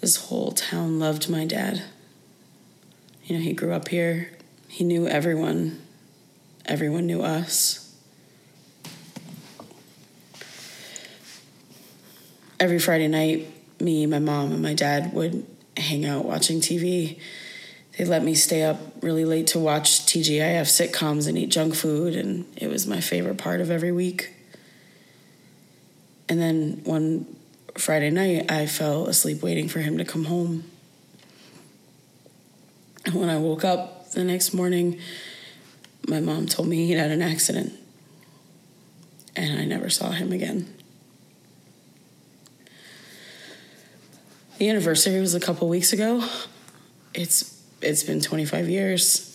This 0.00 0.28
whole 0.28 0.52
town 0.52 1.00
loved 1.00 1.28
my 1.28 1.46
dad. 1.46 1.82
You 3.24 3.38
know, 3.38 3.42
he 3.42 3.54
grew 3.54 3.72
up 3.72 3.88
here, 3.88 4.30
he 4.68 4.84
knew 4.84 5.08
everyone, 5.08 5.80
everyone 6.72 7.06
knew 7.06 7.20
us. 7.20 7.94
Every 12.58 12.78
Friday 12.78 13.08
night, 13.08 13.52
me, 13.78 14.06
my 14.06 14.18
mom, 14.18 14.52
and 14.52 14.62
my 14.62 14.72
dad 14.72 15.12
would 15.12 15.46
hang 15.76 16.06
out 16.06 16.24
watching 16.24 16.60
TV. 16.60 17.20
They 17.98 18.06
let 18.06 18.24
me 18.24 18.34
stay 18.34 18.62
up 18.62 18.78
really 19.02 19.26
late 19.26 19.48
to 19.48 19.58
watch 19.58 20.06
TGIF 20.06 20.62
sitcoms 20.62 21.28
and 21.28 21.36
eat 21.36 21.50
junk 21.50 21.74
food, 21.74 22.16
and 22.16 22.46
it 22.56 22.68
was 22.68 22.86
my 22.86 23.02
favorite 23.02 23.36
part 23.36 23.60
of 23.60 23.70
every 23.70 23.92
week. 23.92 24.32
And 26.30 26.40
then 26.40 26.80
one 26.84 27.36
Friday 27.76 28.08
night, 28.08 28.50
I 28.50 28.64
fell 28.64 29.08
asleep 29.08 29.42
waiting 29.42 29.68
for 29.68 29.80
him 29.80 29.98
to 29.98 30.06
come 30.06 30.24
home. 30.24 30.64
And 33.04 33.16
when 33.16 33.28
I 33.28 33.36
woke 33.36 33.62
up 33.62 34.12
the 34.12 34.24
next 34.24 34.54
morning, 34.54 34.98
my 36.08 36.20
mom 36.20 36.46
told 36.46 36.68
me 36.68 36.86
he'd 36.86 36.94
had 36.94 37.10
an 37.10 37.22
accident. 37.22 37.72
And 39.34 39.58
I 39.58 39.64
never 39.64 39.88
saw 39.88 40.10
him 40.10 40.32
again. 40.32 40.72
The 44.58 44.68
anniversary 44.68 45.20
was 45.20 45.34
a 45.34 45.40
couple 45.40 45.68
weeks 45.68 45.92
ago. 45.92 46.24
It's 47.14 47.60
it's 47.80 48.04
been 48.04 48.20
25 48.20 48.68
years. 48.68 49.28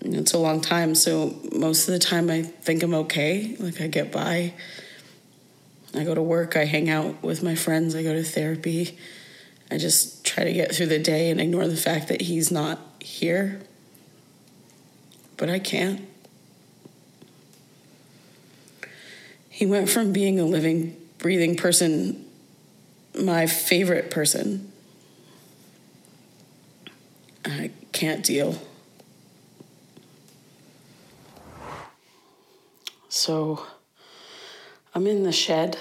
It's 0.00 0.32
a 0.32 0.38
long 0.38 0.60
time, 0.60 0.94
so 0.94 1.34
most 1.54 1.88
of 1.88 1.92
the 1.92 1.98
time 1.98 2.28
I 2.28 2.42
think 2.42 2.82
I'm 2.82 2.94
okay. 2.94 3.56
Like 3.58 3.80
I 3.80 3.86
get 3.86 4.10
by. 4.10 4.54
I 5.94 6.04
go 6.04 6.14
to 6.14 6.22
work, 6.22 6.56
I 6.56 6.64
hang 6.64 6.90
out 6.90 7.22
with 7.22 7.42
my 7.42 7.54
friends, 7.54 7.94
I 7.94 8.02
go 8.02 8.12
to 8.12 8.24
therapy. 8.24 8.98
I 9.70 9.78
just 9.78 10.24
try 10.24 10.44
to 10.44 10.52
get 10.52 10.74
through 10.74 10.86
the 10.86 10.98
day 10.98 11.30
and 11.30 11.40
ignore 11.40 11.68
the 11.68 11.76
fact 11.76 12.08
that 12.08 12.22
he's 12.22 12.50
not 12.50 12.80
here. 13.00 13.60
But 15.36 15.50
I 15.50 15.58
can't. 15.58 16.08
He 19.48 19.66
went 19.66 19.88
from 19.88 20.12
being 20.12 20.40
a 20.40 20.44
living, 20.44 20.96
breathing 21.18 21.56
person, 21.56 22.24
my 23.14 23.46
favorite 23.46 24.10
person. 24.10 24.72
I 27.44 27.70
can't 27.92 28.24
deal. 28.24 28.60
So 33.08 33.64
I'm 34.94 35.06
in 35.06 35.22
the 35.22 35.32
shed. 35.32 35.78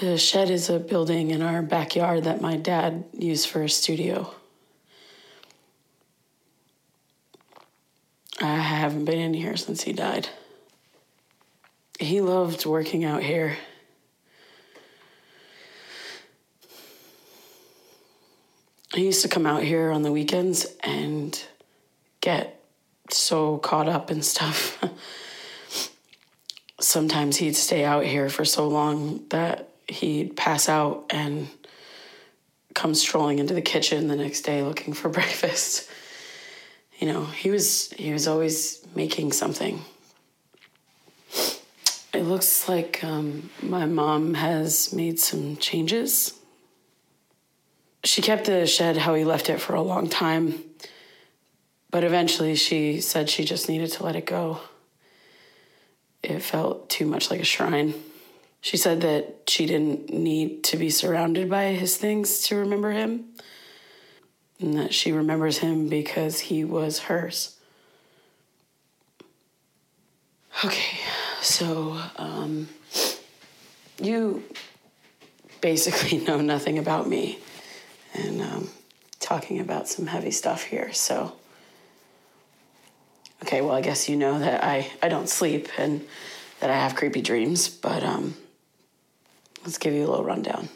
The 0.00 0.16
shed 0.16 0.50
is 0.50 0.70
a 0.70 0.78
building 0.78 1.30
in 1.30 1.42
our 1.42 1.62
backyard 1.62 2.24
that 2.24 2.40
my 2.40 2.56
dad 2.56 3.04
used 3.12 3.48
for 3.48 3.62
a 3.62 3.68
studio. 3.68 4.32
I 8.40 8.56
haven't 8.96 9.12
been 9.12 9.20
in 9.20 9.34
here 9.34 9.58
since 9.58 9.82
he 9.82 9.92
died. 9.92 10.30
He 12.00 12.22
loved 12.22 12.64
working 12.64 13.04
out 13.04 13.22
here. 13.22 13.58
He 18.94 19.04
used 19.04 19.20
to 19.20 19.28
come 19.28 19.44
out 19.44 19.62
here 19.62 19.90
on 19.90 20.00
the 20.00 20.10
weekends 20.10 20.66
and 20.82 21.38
get 22.22 22.58
so 23.10 23.58
caught 23.58 23.86
up 23.86 24.10
in 24.10 24.22
stuff. 24.22 24.82
Sometimes 26.80 27.36
he'd 27.36 27.56
stay 27.56 27.84
out 27.84 28.04
here 28.04 28.30
for 28.30 28.46
so 28.46 28.66
long 28.66 29.26
that 29.28 29.68
he'd 29.88 30.36
pass 30.36 30.70
out 30.70 31.04
and 31.10 31.48
come 32.74 32.94
strolling 32.94 33.40
into 33.40 33.52
the 33.52 33.60
kitchen 33.60 34.08
the 34.08 34.16
next 34.16 34.40
day 34.42 34.62
looking 34.62 34.94
for 34.94 35.08
breakfast. 35.10 35.90
You 36.98 37.06
know, 37.08 37.24
he 37.26 37.50
was 37.50 37.90
he 37.92 38.12
was 38.12 38.26
always 38.26 38.85
making 38.96 39.32
something. 39.32 39.84
It 42.14 42.22
looks 42.22 42.66
like 42.66 43.04
um, 43.04 43.50
my 43.62 43.84
mom 43.84 44.34
has 44.34 44.92
made 44.94 45.20
some 45.20 45.58
changes. 45.58 46.32
She 48.04 48.22
kept 48.22 48.46
the 48.46 48.66
shed 48.66 48.96
how 48.96 49.14
he 49.14 49.24
left 49.24 49.50
it 49.50 49.60
for 49.60 49.74
a 49.74 49.82
long 49.82 50.08
time, 50.08 50.64
but 51.90 52.04
eventually 52.04 52.54
she 52.54 53.02
said 53.02 53.28
she 53.28 53.44
just 53.44 53.68
needed 53.68 53.92
to 53.92 54.02
let 54.02 54.16
it 54.16 54.24
go. 54.24 54.60
It 56.22 56.40
felt 56.40 56.88
too 56.88 57.04
much 57.04 57.30
like 57.30 57.40
a 57.40 57.44
shrine. 57.44 57.92
She 58.62 58.78
said 58.78 59.02
that 59.02 59.42
she 59.46 59.66
didn't 59.66 60.10
need 60.10 60.64
to 60.64 60.78
be 60.78 60.88
surrounded 60.88 61.50
by 61.50 61.66
his 61.66 61.98
things 61.98 62.42
to 62.44 62.56
remember 62.56 62.92
him, 62.92 63.26
and 64.58 64.78
that 64.78 64.94
she 64.94 65.12
remembers 65.12 65.58
him 65.58 65.88
because 65.88 66.40
he 66.40 66.64
was 66.64 67.00
hers. 67.00 67.55
Okay, 70.64 70.98
so 71.42 72.00
um, 72.16 72.66
you 74.00 74.42
basically 75.60 76.16
know 76.26 76.40
nothing 76.40 76.78
about 76.78 77.06
me, 77.06 77.38
and 78.14 78.40
um, 78.40 78.70
talking 79.20 79.60
about 79.60 79.86
some 79.86 80.06
heavy 80.06 80.30
stuff 80.30 80.62
here, 80.62 80.94
so. 80.94 81.36
Okay, 83.42 83.60
well, 83.60 83.72
I 83.74 83.82
guess 83.82 84.08
you 84.08 84.16
know 84.16 84.38
that 84.38 84.64
I, 84.64 84.90
I 85.02 85.08
don't 85.08 85.28
sleep 85.28 85.68
and 85.76 86.00
that 86.60 86.70
I 86.70 86.74
have 86.74 86.96
creepy 86.96 87.20
dreams, 87.20 87.68
but 87.68 88.02
um, 88.02 88.34
let's 89.62 89.76
give 89.76 89.92
you 89.92 90.06
a 90.06 90.08
little 90.08 90.24
rundown. 90.24 90.70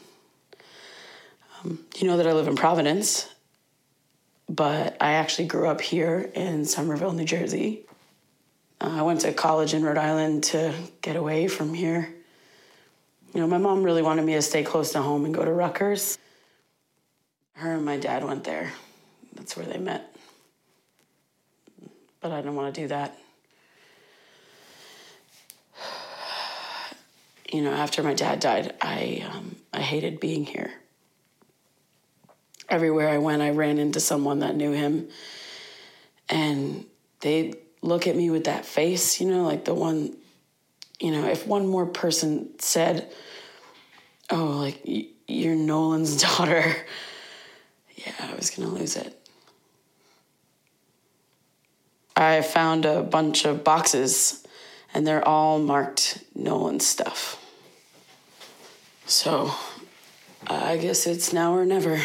Um, 1.65 1.79
you 1.97 2.07
know 2.07 2.19
that 2.19 2.27
I 2.27 2.35
live 2.35 2.49
in 2.49 2.55
Providence, 2.55 3.29
but 4.47 4.99
I 5.01 5.13
actually 5.13 5.49
grew 5.49 5.69
up 5.69 5.81
here 5.81 6.31
in 6.35 6.67
Somerville, 6.67 7.13
New 7.13 7.25
Jersey. 7.25 7.87
Uh, 8.81 8.97
I 8.99 9.03
went 9.03 9.21
to 9.23 9.33
college 9.33 9.75
in 9.75 9.83
Rhode 9.83 9.99
Island 9.99 10.45
to 10.45 10.73
get 11.03 11.17
away 11.17 11.49
from 11.49 11.75
here. 11.75 12.15
You 13.35 13.41
know, 13.41 13.47
my 13.47 13.59
mom 13.59 13.83
really 13.83 14.03
wanted 14.03 14.25
me 14.25 14.35
to 14.35 14.43
stay 14.43 14.63
close 14.63 14.93
to 14.93 15.03
home 15.03 15.25
and 15.25 15.35
go 15.35 15.45
to 15.45 15.53
Rutgers. 15.53 16.19
Her 17.55 17.75
and 17.75 17.85
my 17.85 17.99
dad 17.99 18.25
went 18.25 18.45
there. 18.45 18.73
That's 19.35 19.57
where 19.57 19.67
they 19.67 19.79
met 19.79 20.11
but 22.21 22.33
I 22.33 22.37
didn't 22.37 22.55
want 22.55 22.75
to 22.75 22.81
do 22.83 22.89
that. 22.89 23.19
You 27.53 27.63
know, 27.63 27.73
after 27.73 28.05
my 28.05 28.15
dad 28.15 28.39
died, 28.39 28.77
I 28.81 29.29
um, 29.29 29.57
I 29.73 29.81
hated 29.81 30.21
being 30.21 30.45
here. 30.45 30.71
Everywhere 32.69 33.09
I 33.09 33.19
went, 33.19 33.43
I 33.43 33.51
ran 33.51 33.79
into 33.79 33.99
someone 33.99 34.39
that 34.39 34.55
knew 34.55 34.71
him, 34.71 35.09
and 36.29 36.85
they 37.23 37.55
look 37.83 38.07
at 38.07 38.17
me 38.17 38.31
with 38.31 38.45
that 38.45 38.65
face, 38.65 39.21
you 39.21 39.29
know, 39.29 39.45
like 39.45 39.65
the 39.65 39.75
one, 39.75 40.17
you 40.99 41.11
know, 41.11 41.27
if 41.27 41.47
one 41.47 41.67
more 41.67 41.87
person 41.87 42.51
said, 42.59 43.11
"Oh, 44.29 44.59
like 44.59 44.81
you're 45.27 45.55
Nolan's 45.55 46.21
daughter," 46.23 46.77
Yeah, 48.07 48.13
I 48.21 48.35
was 48.35 48.51
to 48.51 48.67
lose 48.67 48.97
it. 48.97 49.17
I 52.17 52.41
found 52.41 52.87
a 52.87 53.03
bunch 53.03 53.45
of 53.45 53.63
boxes 53.63 54.47
and 54.95 55.07
they're 55.07 55.27
all 55.27 55.59
marked 55.59 56.23
Nolan 56.35 56.81
stuff. 56.81 57.37
So 59.07 59.53
I 60.47 60.77
guess 60.79 61.07
it's 61.07 61.33
now 61.33 61.55
or 61.55 61.67
never. 61.67 62.01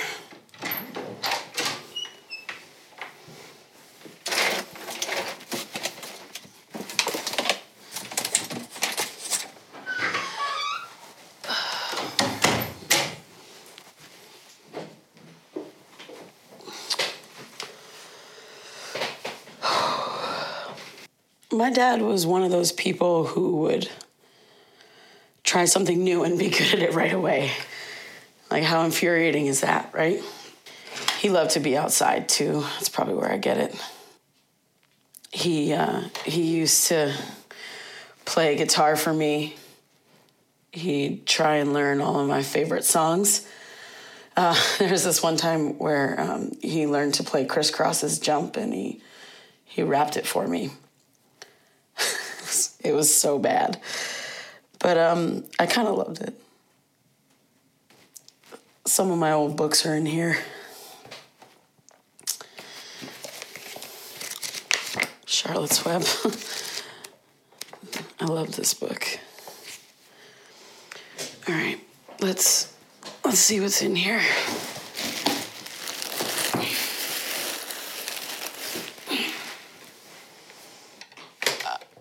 My 21.56 21.70
dad 21.70 22.02
was 22.02 22.26
one 22.26 22.44
of 22.44 22.52
those 22.52 22.74
people 22.74 23.24
who 23.24 23.62
would 23.62 23.90
try 25.46 25.64
something 25.64 26.04
new 26.04 26.26
and 26.26 26.38
be 26.38 26.50
good 26.50 26.74
at 26.74 26.80
it 26.80 26.94
right 26.94 27.14
away. 27.14 27.50
Like, 28.52 28.64
how 28.64 28.84
infuriating 28.84 29.48
is 29.48 29.62
that, 29.62 29.90
right? 29.94 30.22
He 31.20 31.30
loved 31.30 31.52
to 31.52 31.62
be 31.62 31.78
outside 31.78 32.28
too. 32.28 32.60
That's 32.74 32.90
probably 32.90 33.14
where 33.14 33.32
I 33.32 33.38
get 33.38 33.58
it. 33.58 33.82
He 35.32 35.72
uh, 35.72 36.02
he 36.26 36.42
used 36.44 36.88
to 36.88 37.16
play 38.26 38.58
guitar 38.58 38.98
for 38.98 39.14
me. 39.14 39.56
He'd 40.74 41.26
try 41.26 41.56
and 41.56 41.74
learn 41.74 42.02
all 42.02 42.20
of 42.20 42.28
my 42.28 42.44
favorite 42.44 42.84
songs. 42.84 43.48
Uh, 44.36 44.62
there 44.80 44.92
was 44.92 45.06
this 45.06 45.24
one 45.24 45.38
time 45.38 45.78
where 45.78 46.20
um, 46.20 46.52
he 46.62 46.86
learned 46.86 47.14
to 47.16 47.24
play 47.24 47.46
Kris 47.46 47.72
Kross's 47.72 48.20
"Jump" 48.20 48.58
and 48.58 48.74
he 48.74 49.02
he 49.64 49.84
rapped 49.84 50.18
it 50.18 50.28
for 50.28 50.46
me. 50.48 50.72
It 52.86 52.94
was 52.94 53.14
so 53.14 53.40
bad, 53.40 53.80
but 54.80 54.98
um, 54.98 55.44
I 55.60 55.66
kind 55.66 55.88
of 55.88 55.98
loved 55.98 56.22
it. 56.22 56.34
Some 58.86 59.12
of 59.12 59.18
my 59.18 59.32
old 59.32 59.58
books 59.58 59.86
are 59.86 59.96
in 59.96 60.06
here. 60.06 60.38
Charlotte's 65.26 65.84
Web. 65.84 66.04
I 68.20 68.26
love 68.26 68.56
this 68.56 68.74
book. 68.74 69.20
All 71.48 71.56
right, 71.56 71.80
let's 72.22 72.74
let's 73.24 73.40
see 73.40 73.60
what's 73.60 73.82
in 73.82 73.96
here. 73.96 74.22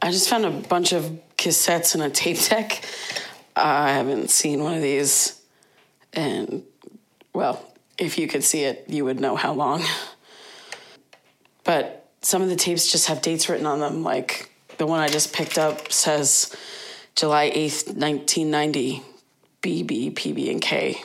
I 0.05 0.11
just 0.11 0.29
found 0.29 0.45
a 0.45 0.51
bunch 0.51 0.93
of 0.93 1.19
cassettes 1.39 1.95
and 1.95 2.03
a 2.03 2.11
tape 2.11 2.39
deck. 2.51 2.85
I 3.57 3.93
haven't 3.93 4.29
seen 4.29 4.63
one 4.63 4.75
of 4.75 4.83
these, 4.83 5.41
and 6.13 6.63
well, 7.33 7.65
if 7.97 8.19
you 8.19 8.29
could 8.29 8.45
see 8.45 8.65
it, 8.65 8.85
you 8.87 9.07
would 9.07 9.19
know 9.19 9.35
how 9.35 9.55
long. 9.55 9.83
But 11.65 12.07
some 12.21 12.43
of 12.43 12.51
the 12.51 12.57
tapes 12.57 12.93
just 12.93 13.07
have 13.07 13.23
dates 13.23 13.49
written 13.49 13.65
on 13.65 13.81
them, 13.81 14.03
like 14.03 14.51
the 14.77 14.85
one 14.87 15.01
I 15.01 15.09
just 15.09 15.33
picked 15.33 15.57
up 15.57 15.91
says 15.91 16.55
July 17.17 17.51
8th, 17.51 17.97
1990, 17.97 19.03
BB, 19.63 20.13
PB, 20.13 20.51
and 20.51 20.61
K. 20.61 21.01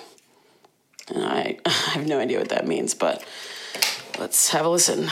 And 1.08 1.24
I, 1.24 1.58
I 1.66 1.70
have 1.70 2.06
no 2.06 2.20
idea 2.20 2.38
what 2.38 2.50
that 2.50 2.68
means, 2.68 2.94
but 2.96 3.24
let's 4.20 4.50
have 4.50 4.66
a 4.66 4.70
listen. 4.70 5.10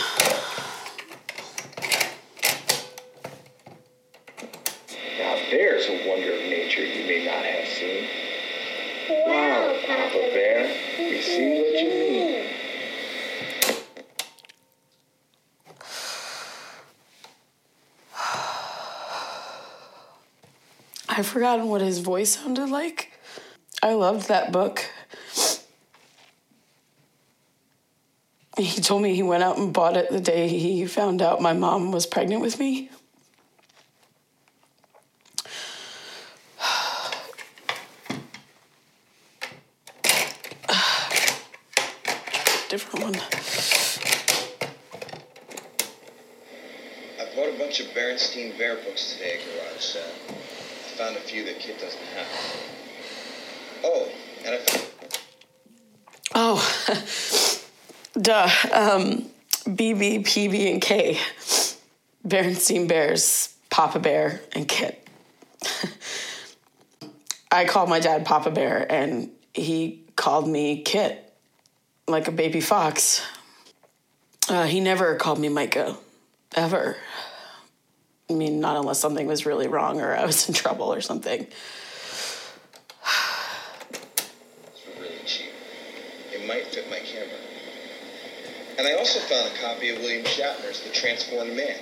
Now 5.19 5.35
there's 5.49 5.87
a 5.87 6.07
wonder 6.07 6.31
of 6.31 6.41
nature 6.41 6.85
you 6.85 7.05
may 7.07 7.25
not 7.25 7.43
have 7.43 7.67
seen. 7.67 8.07
Wow, 9.27 9.79
Papa 9.85 10.29
Bear, 10.33 10.67
we 10.99 11.21
see 11.21 11.61
what 11.61 11.81
you 11.81 11.89
mean. 11.89 12.07
Forgotten 21.57 21.71
what 21.71 21.81
his 21.81 21.97
voice 21.97 22.37
sounded 22.37 22.69
like. 22.69 23.11
I 23.81 23.93
loved 23.93 24.27
that 24.27 24.51
book. 24.51 24.85
He 28.59 28.79
told 28.79 29.01
me 29.01 29.15
he 29.15 29.23
went 29.23 29.41
out 29.41 29.57
and 29.57 29.73
bought 29.73 29.97
it 29.97 30.11
the 30.11 30.19
day 30.19 30.47
he 30.47 30.85
found 30.85 31.19
out 31.19 31.41
my 31.41 31.53
mom 31.53 31.91
was 31.91 32.05
pregnant 32.05 32.43
with 32.43 32.59
me. 32.59 32.91
Different 42.69 43.03
one. 43.03 43.15
I 47.19 47.25
bought 47.35 47.49
a 47.49 47.57
bunch 47.57 47.79
of 47.79 47.87
Berenstein 47.95 48.55
Bear 48.59 48.75
books 48.75 49.13
today 49.13 49.39
at 49.39 49.43
garage 49.43 49.81
sale. 49.81 50.03
Found 50.97 51.15
a 51.15 51.19
few 51.19 51.45
that 51.45 51.59
Kit 51.59 51.79
doesn't 51.79 52.01
have. 52.15 52.27
Oh, 53.83 54.09
and 54.43 54.55
I 54.55 54.57
found 54.57 54.87
Oh, 56.33 57.61
duh. 58.19 58.49
Um, 58.73 59.29
BB, 59.65 60.25
PB, 60.25 60.71
and 60.71 60.81
K. 60.81 61.19
Berenstein 62.27 62.87
Bears, 62.87 63.55
Papa 63.69 63.99
Bear, 63.99 64.41
and 64.53 64.67
Kit. 64.67 65.07
I 67.51 67.65
called 67.65 67.89
my 67.89 67.99
dad 67.99 68.25
Papa 68.25 68.49
Bear, 68.49 68.91
and 68.91 69.29
he 69.53 70.03
called 70.15 70.49
me 70.49 70.81
Kit, 70.81 71.31
like 72.07 72.27
a 72.27 72.31
baby 72.31 72.59
fox. 72.59 73.21
Uh, 74.49 74.65
he 74.65 74.79
never 74.79 75.15
called 75.15 75.37
me 75.37 75.49
Micah, 75.49 75.95
ever. 76.55 76.97
I 78.29 78.33
mean, 78.33 78.59
not 78.59 78.75
unless 78.75 78.99
something 78.99 79.25
was 79.25 79.45
really 79.45 79.67
wrong 79.67 80.01
or 80.01 80.15
I 80.15 80.25
was 80.25 80.47
in 80.47 80.53
trouble 80.53 80.93
or 80.93 81.01
something. 81.01 81.47
Really 84.99 85.15
cheap. 85.25 85.51
It 86.33 86.45
might 86.47 86.65
fit 86.67 86.89
my 86.89 86.99
camera. 86.99 87.39
And 88.77 88.87
I 88.87 88.93
also 88.93 89.19
found 89.19 89.51
a 89.51 89.57
copy 89.59 89.89
of 89.89 89.99
William 89.99 90.23
Shatner's 90.25 90.83
The 90.83 90.89
Transformed 90.91 91.55
Man. 91.55 91.75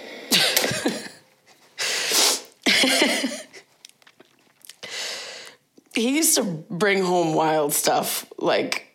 he 5.96 6.16
used 6.18 6.36
to 6.36 6.44
bring 6.44 7.04
home 7.04 7.34
wild 7.34 7.74
stuff 7.74 8.26
like 8.38 8.88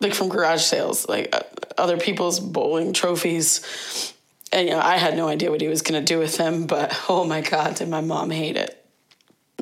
like 0.00 0.14
from 0.14 0.28
garage 0.28 0.62
sales 0.62 1.08
like 1.08 1.34
uh, 1.34 1.40
other 1.76 1.96
people's 1.96 2.40
bowling 2.40 2.92
trophies 2.92 4.13
and 4.54 4.68
you 4.68 4.74
know 4.74 4.80
i 4.80 4.96
had 4.96 5.16
no 5.16 5.28
idea 5.28 5.50
what 5.50 5.60
he 5.60 5.68
was 5.68 5.82
going 5.82 6.00
to 6.00 6.04
do 6.04 6.18
with 6.18 6.36
them 6.36 6.66
but 6.66 6.96
oh 7.08 7.24
my 7.24 7.40
god 7.40 7.74
did 7.74 7.88
my 7.88 8.00
mom 8.00 8.30
hate 8.30 8.56
it. 8.56 8.86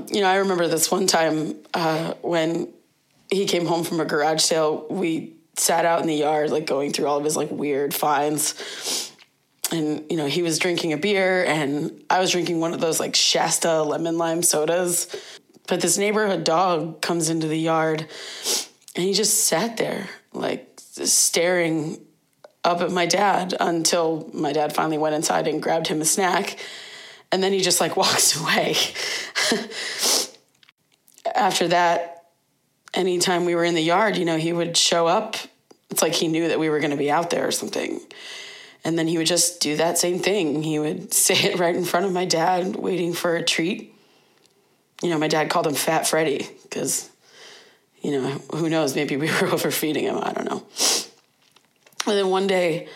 You 0.08 0.20
know 0.20 0.28
i 0.28 0.36
remember 0.36 0.68
this 0.68 0.90
one 0.90 1.06
time 1.06 1.56
uh, 1.74 2.14
when 2.22 2.72
he 3.30 3.46
came 3.46 3.66
home 3.66 3.82
from 3.82 3.98
a 3.98 4.04
garage 4.04 4.42
sale 4.42 4.86
we 4.90 5.34
sat 5.56 5.84
out 5.84 6.00
in 6.00 6.06
the 6.06 6.14
yard 6.14 6.50
like 6.50 6.66
going 6.66 6.92
through 6.92 7.06
all 7.06 7.18
of 7.18 7.24
his 7.24 7.36
like 7.36 7.50
weird 7.50 7.94
finds. 7.94 9.10
And 9.70 10.04
you 10.10 10.16
know 10.16 10.26
he 10.26 10.42
was 10.42 10.58
drinking 10.58 10.92
a 10.92 10.98
beer 10.98 11.44
and 11.44 12.04
i 12.10 12.20
was 12.20 12.30
drinking 12.30 12.60
one 12.60 12.74
of 12.74 12.80
those 12.80 13.00
like 13.00 13.16
shasta 13.16 13.82
lemon 13.82 14.18
lime 14.18 14.42
sodas. 14.42 15.08
But 15.66 15.80
this 15.80 15.96
neighborhood 15.96 16.44
dog 16.44 17.00
comes 17.00 17.30
into 17.30 17.46
the 17.46 17.56
yard 17.56 18.06
and 18.94 19.04
he 19.04 19.14
just 19.14 19.44
sat 19.44 19.78
there, 19.78 20.08
like 20.34 20.68
staring 20.76 22.04
up 22.64 22.80
at 22.80 22.90
my 22.90 23.06
dad 23.06 23.54
until 23.58 24.30
my 24.32 24.52
dad 24.52 24.74
finally 24.74 24.98
went 24.98 25.14
inside 25.14 25.46
and 25.48 25.62
grabbed 25.62 25.88
him 25.88 26.00
a 26.00 26.04
snack. 26.04 26.58
And 27.30 27.42
then 27.42 27.52
he 27.52 27.60
just 27.60 27.80
like 27.80 27.96
walks 27.96 28.40
away. 28.40 28.76
After 31.34 31.68
that, 31.68 32.24
anytime 32.94 33.44
we 33.44 33.54
were 33.54 33.64
in 33.64 33.74
the 33.74 33.82
yard, 33.82 34.16
you 34.16 34.24
know, 34.24 34.36
he 34.36 34.52
would 34.52 34.76
show 34.76 35.06
up. 35.06 35.36
It's 35.90 36.02
like 36.02 36.14
he 36.14 36.28
knew 36.28 36.48
that 36.48 36.58
we 36.58 36.68
were 36.68 36.78
going 36.78 36.90
to 36.90 36.96
be 36.96 37.10
out 37.10 37.30
there 37.30 37.46
or 37.46 37.52
something. 37.52 38.00
And 38.84 38.98
then 38.98 39.06
he 39.06 39.18
would 39.18 39.26
just 39.26 39.60
do 39.60 39.76
that 39.76 39.98
same 39.98 40.18
thing. 40.18 40.62
He 40.62 40.78
would 40.78 41.12
sit 41.14 41.58
right 41.58 41.74
in 41.74 41.84
front 41.84 42.06
of 42.06 42.12
my 42.12 42.24
dad, 42.24 42.76
waiting 42.76 43.12
for 43.12 43.36
a 43.36 43.42
treat 43.44 43.92
you 45.02 45.10
know, 45.10 45.18
my 45.18 45.28
dad 45.28 45.50
called 45.50 45.66
him 45.66 45.74
Fat 45.74 46.06
Freddy 46.06 46.48
because, 46.62 47.10
you 48.00 48.12
know, 48.12 48.28
who 48.54 48.70
knows? 48.70 48.94
Maybe 48.94 49.16
we 49.16 49.26
were 49.40 49.48
overfeeding 49.48 50.04
him. 50.04 50.18
I 50.22 50.32
don't 50.32 50.48
know. 50.48 50.62
And 52.06 52.16
then 52.16 52.28
one 52.28 52.46
day, 52.46 52.88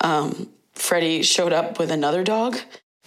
um, 0.00 0.48
Freddie 0.74 1.22
showed 1.22 1.52
up 1.52 1.78
with 1.78 1.90
another 1.90 2.24
dog. 2.24 2.58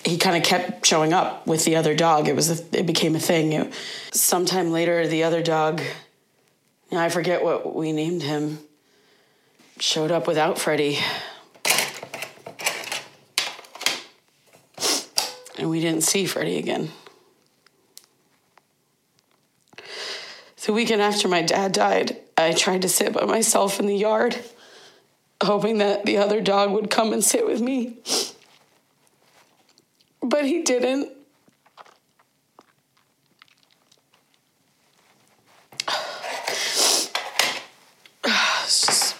He 0.03 0.17
kind 0.17 0.35
of 0.35 0.43
kept 0.43 0.85
showing 0.85 1.13
up 1.13 1.47
with 1.47 1.63
the 1.65 1.75
other 1.75 1.95
dog. 1.95 2.27
It 2.27 2.35
was 2.35 2.59
a, 2.59 2.77
it 2.77 2.85
became 2.85 3.15
a 3.15 3.19
thing. 3.19 3.53
It, 3.53 3.73
sometime 4.11 4.71
later, 4.71 5.07
the 5.07 5.23
other 5.23 5.41
dog, 5.41 5.81
I 6.91 7.09
forget 7.09 7.43
what 7.43 7.75
we 7.75 7.91
named 7.91 8.21
him. 8.23 8.59
showed 9.79 10.11
up 10.11 10.27
without 10.27 10.59
Freddie. 10.59 10.99
And 15.57 15.69
we 15.69 15.79
didn't 15.79 16.03
see 16.03 16.25
Freddie 16.25 16.57
again. 16.57 16.89
The 20.65 20.73
weekend 20.73 21.01
after 21.01 21.27
my 21.27 21.41
dad 21.41 21.73
died, 21.73 22.17
I 22.37 22.53
tried 22.53 22.83
to 22.83 22.89
sit 22.89 23.13
by 23.13 23.25
myself 23.25 23.79
in 23.79 23.85
the 23.85 23.95
yard, 23.95 24.37
hoping 25.43 25.77
that 25.79 26.05
the 26.05 26.17
other 26.17 26.41
dog 26.41 26.71
would 26.71 26.89
come 26.89 27.13
and 27.13 27.23
sit 27.23 27.45
with 27.45 27.61
me. 27.61 27.97
But 30.21 30.45
he 30.45 30.63
didn't. 30.63 31.11
It's 38.63 38.85
just 38.85 39.15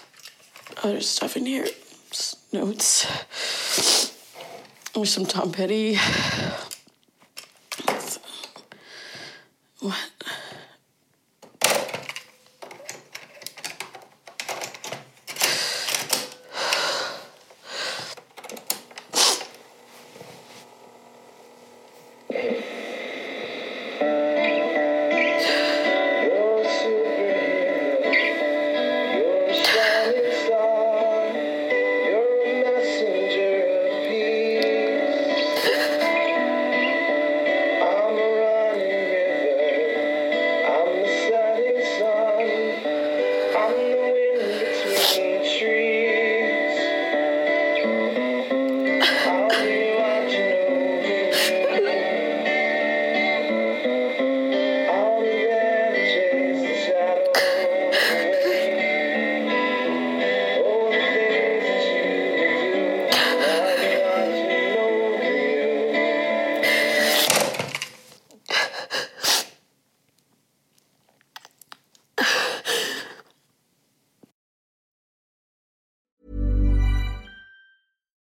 other 0.82 1.00
stuff 1.00 1.36
in 1.36 1.46
here. 1.46 1.66
Just 2.10 2.52
notes. 2.52 3.06
There's 4.94 5.12
some 5.12 5.26
Tom 5.26 5.52
Petty. 5.52 5.98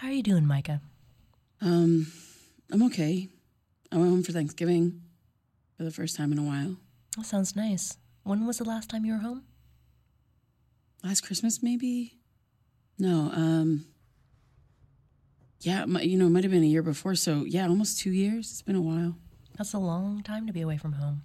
How 0.00 0.08
are 0.08 0.12
you 0.12 0.22
doing, 0.22 0.46
Micah? 0.46 0.82
Um, 1.62 2.12
I'm 2.70 2.82
okay. 2.82 3.30
I 3.90 3.96
went 3.96 4.10
home 4.10 4.22
for 4.22 4.32
Thanksgiving 4.32 5.00
for 5.74 5.84
the 5.84 5.90
first 5.90 6.16
time 6.16 6.32
in 6.32 6.38
a 6.38 6.42
while. 6.42 6.76
That 7.16 7.24
sounds 7.24 7.56
nice. 7.56 7.96
When 8.22 8.46
was 8.46 8.58
the 8.58 8.64
last 8.64 8.90
time 8.90 9.06
you 9.06 9.14
were 9.14 9.20
home? 9.20 9.44
Last 11.02 11.22
Christmas, 11.22 11.62
maybe? 11.62 12.18
No, 12.98 13.30
um, 13.32 13.86
yeah, 15.60 15.86
you 15.86 16.18
know, 16.18 16.26
it 16.26 16.30
might 16.30 16.44
have 16.44 16.52
been 16.52 16.62
a 16.62 16.66
year 16.66 16.82
before. 16.82 17.14
So, 17.14 17.44
yeah, 17.46 17.66
almost 17.66 17.98
two 17.98 18.10
years. 18.10 18.50
It's 18.50 18.60
been 18.60 18.76
a 18.76 18.82
while. 18.82 19.16
That's 19.56 19.72
a 19.72 19.78
long 19.78 20.22
time 20.22 20.46
to 20.46 20.52
be 20.52 20.60
away 20.60 20.76
from 20.76 20.92
home. 20.92 21.22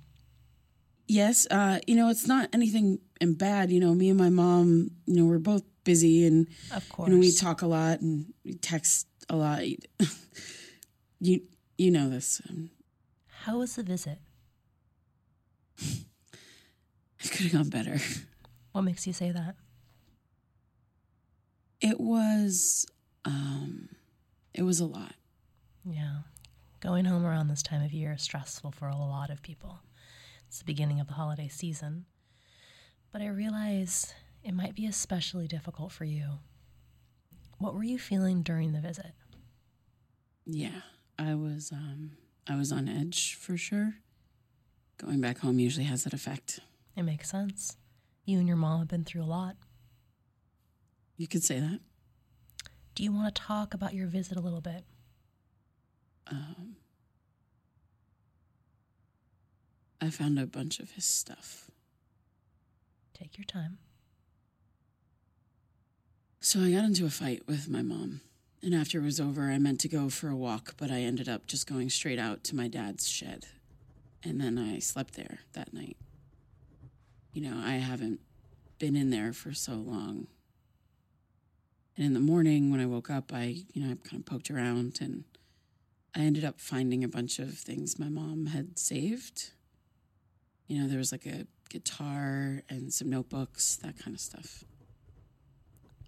Yes, 1.09 1.45
uh, 1.51 1.79
you 1.87 1.95
know, 1.97 2.07
it's 2.07 2.25
not 2.25 2.47
anything 2.53 2.99
and 3.19 3.37
bad. 3.37 3.69
You 3.69 3.81
know, 3.81 3.93
me 3.93 4.07
and 4.07 4.17
my 4.17 4.29
mom, 4.29 4.91
you 5.05 5.17
know, 5.17 5.25
we're 5.25 5.39
both 5.39 5.63
busy 5.83 6.25
and 6.25 6.47
Of 6.73 6.89
you 6.99 7.13
know, 7.13 7.19
we 7.19 7.31
talk 7.31 7.61
a 7.61 7.67
lot 7.67 8.01
and 8.01 8.33
we 8.43 8.53
text 8.55 9.07
a 9.29 9.35
lot. 9.35 9.63
you 11.19 11.41
you 11.77 11.91
know 11.91 12.09
this. 12.09 12.41
Um, 12.49 12.69
How 13.43 13.59
was 13.59 13.75
the 13.75 13.83
visit? 13.83 14.19
it 15.81 17.31
could 17.31 17.47
have 17.47 17.51
gone 17.51 17.69
better. 17.69 17.97
What 18.71 18.83
makes 18.83 19.05
you 19.05 19.13
say 19.13 19.31
that? 19.31 19.55
It 21.79 21.99
was 21.99 22.85
um 23.25 23.89
it 24.53 24.63
was 24.63 24.79
a 24.79 24.85
lot. 24.85 25.15
Yeah. 25.85 26.19
Going 26.79 27.05
home 27.05 27.25
around 27.25 27.47
this 27.47 27.63
time 27.63 27.83
of 27.83 27.91
year 27.91 28.13
is 28.13 28.21
stressful 28.21 28.71
for 28.71 28.87
a 28.87 28.95
lot 28.95 29.29
of 29.29 29.41
people. 29.41 29.79
It's 30.47 30.59
the 30.59 30.65
beginning 30.65 30.99
of 30.99 31.07
the 31.07 31.13
holiday 31.13 31.47
season. 31.47 32.05
But 33.11 33.21
I 33.21 33.27
realize 33.27 34.13
it 34.43 34.53
might 34.53 34.75
be 34.75 34.85
especially 34.85 35.47
difficult 35.47 35.91
for 35.91 36.05
you. 36.05 36.39
What 37.57 37.75
were 37.75 37.83
you 37.83 37.99
feeling 37.99 38.41
during 38.41 38.73
the 38.73 38.81
visit? 38.81 39.13
Yeah, 40.45 40.81
I 41.19 41.35
was 41.35 41.71
um 41.71 42.11
I 42.47 42.55
was 42.55 42.71
on 42.71 42.89
edge 42.89 43.35
for 43.35 43.55
sure. 43.57 43.95
Going 44.97 45.21
back 45.21 45.39
home 45.39 45.59
usually 45.59 45.85
has 45.85 46.03
that 46.03 46.13
effect. 46.13 46.59
It 46.95 47.03
makes 47.03 47.29
sense. 47.29 47.77
You 48.25 48.39
and 48.39 48.47
your 48.47 48.57
mom 48.57 48.79
have 48.79 48.87
been 48.87 49.03
through 49.03 49.23
a 49.23 49.25
lot. 49.25 49.55
You 51.17 51.27
could 51.27 51.43
say 51.43 51.59
that. 51.59 51.79
Do 52.95 53.03
you 53.03 53.11
want 53.11 53.33
to 53.33 53.41
talk 53.41 53.73
about 53.73 53.93
your 53.93 54.07
visit 54.07 54.37
a 54.37 54.41
little 54.41 54.61
bit? 54.61 54.83
Um 56.27 56.75
I 60.03 60.09
found 60.09 60.39
a 60.39 60.47
bunch 60.47 60.79
of 60.79 60.91
his 60.91 61.05
stuff. 61.05 61.69
Take 63.13 63.37
your 63.37 63.45
time. 63.45 63.77
So 66.43 66.59
I 66.59 66.71
got 66.71 66.85
into 66.85 67.05
a 67.05 67.11
fight 67.11 67.43
with 67.45 67.69
my 67.69 67.83
mom. 67.83 68.21
And 68.63 68.73
after 68.73 68.97
it 68.97 69.03
was 69.03 69.19
over, 69.19 69.51
I 69.51 69.59
meant 69.59 69.79
to 69.81 69.87
go 69.87 70.09
for 70.09 70.27
a 70.27 70.35
walk, 70.35 70.73
but 70.75 70.89
I 70.89 71.01
ended 71.01 71.29
up 71.29 71.45
just 71.45 71.67
going 71.67 71.91
straight 71.91 72.17
out 72.17 72.43
to 72.45 72.55
my 72.55 72.67
dad's 72.67 73.07
shed. 73.07 73.45
And 74.23 74.41
then 74.41 74.57
I 74.57 74.79
slept 74.79 75.13
there 75.13 75.41
that 75.53 75.71
night. 75.71 75.97
You 77.31 77.43
know, 77.43 77.61
I 77.63 77.73
haven't 77.73 78.21
been 78.79 78.95
in 78.95 79.11
there 79.11 79.33
for 79.33 79.53
so 79.53 79.73
long. 79.73 80.25
And 81.95 82.07
in 82.07 82.13
the 82.15 82.19
morning 82.19 82.71
when 82.71 82.79
I 82.79 82.87
woke 82.87 83.11
up, 83.11 83.31
I, 83.31 83.57
you 83.73 83.83
know, 83.83 83.91
I 83.91 84.07
kind 84.07 84.21
of 84.21 84.25
poked 84.25 84.49
around 84.49 84.97
and 84.99 85.25
I 86.15 86.21
ended 86.21 86.43
up 86.43 86.59
finding 86.59 87.03
a 87.03 87.07
bunch 87.07 87.37
of 87.37 87.53
things 87.53 87.99
my 87.99 88.09
mom 88.09 88.47
had 88.47 88.79
saved. 88.79 89.51
You 90.65 90.81
know, 90.81 90.87
there 90.87 90.97
was 90.97 91.11
like 91.11 91.27
a 91.27 91.45
guitar 91.69 92.63
and 92.67 92.91
some 92.91 93.11
notebooks, 93.11 93.75
that 93.83 93.99
kind 93.99 94.15
of 94.15 94.19
stuff. 94.19 94.63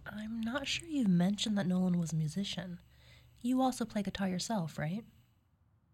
I'm 0.06 0.42
not 0.42 0.68
sure 0.68 0.88
you've 0.88 1.08
mentioned 1.08 1.58
that 1.58 1.68
Nolan 1.68 2.00
was 2.00 2.14
a 2.14 2.16
musician. 2.16 2.80
You 3.42 3.62
also 3.62 3.86
play 3.86 4.04
guitar 4.04 4.28
yourself, 4.28 4.78
right? 4.78 5.04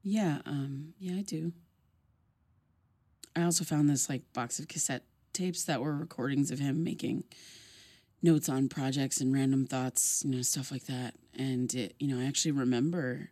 Yeah, 0.04 0.40
um, 0.46 0.94
yeah, 1.00 1.16
I 1.18 1.22
do. 1.22 1.52
I 3.36 3.44
also 3.44 3.64
found 3.64 3.90
this 3.90 4.10
like 4.10 4.22
box 4.34 4.60
of 4.60 4.68
cassette 4.68 5.04
tapes 5.34 5.64
that 5.66 5.82
were 5.82 5.96
recordings 5.96 6.52
of 6.52 6.60
him 6.60 6.84
making 6.84 7.24
notes 8.22 8.50
on 8.50 8.70
projects 8.70 9.22
and 9.22 9.34
random 9.34 9.66
thoughts, 9.66 10.24
you 10.26 10.32
know, 10.32 10.42
stuff 10.42 10.72
like 10.72 10.86
that. 10.86 11.16
And 11.38 11.74
it, 11.74 11.96
you 12.00 12.08
know, 12.08 12.22
I 12.22 12.28
actually 12.28 12.52
remember 12.52 13.30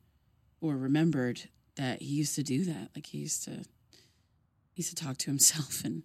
or 0.61 0.77
remembered 0.77 1.49
that 1.75 2.01
he 2.01 2.13
used 2.15 2.35
to 2.35 2.43
do 2.43 2.63
that. 2.65 2.89
Like 2.95 3.07
he 3.07 3.19
used 3.19 3.43
to 3.45 3.51
he 3.51 4.83
used 4.83 4.95
to 4.95 5.03
talk 5.03 5.17
to 5.17 5.29
himself 5.29 5.83
and 5.85 6.03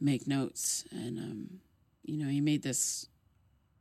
make 0.00 0.26
notes. 0.26 0.84
And 0.90 1.18
um, 1.18 1.60
you 2.02 2.16
know, 2.16 2.30
he 2.30 2.40
made 2.40 2.62
this 2.62 3.06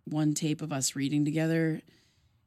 one 0.06 0.34
tape 0.34 0.62
of 0.62 0.72
us 0.72 0.96
reading 0.96 1.26
together. 1.26 1.76
It 1.76 1.84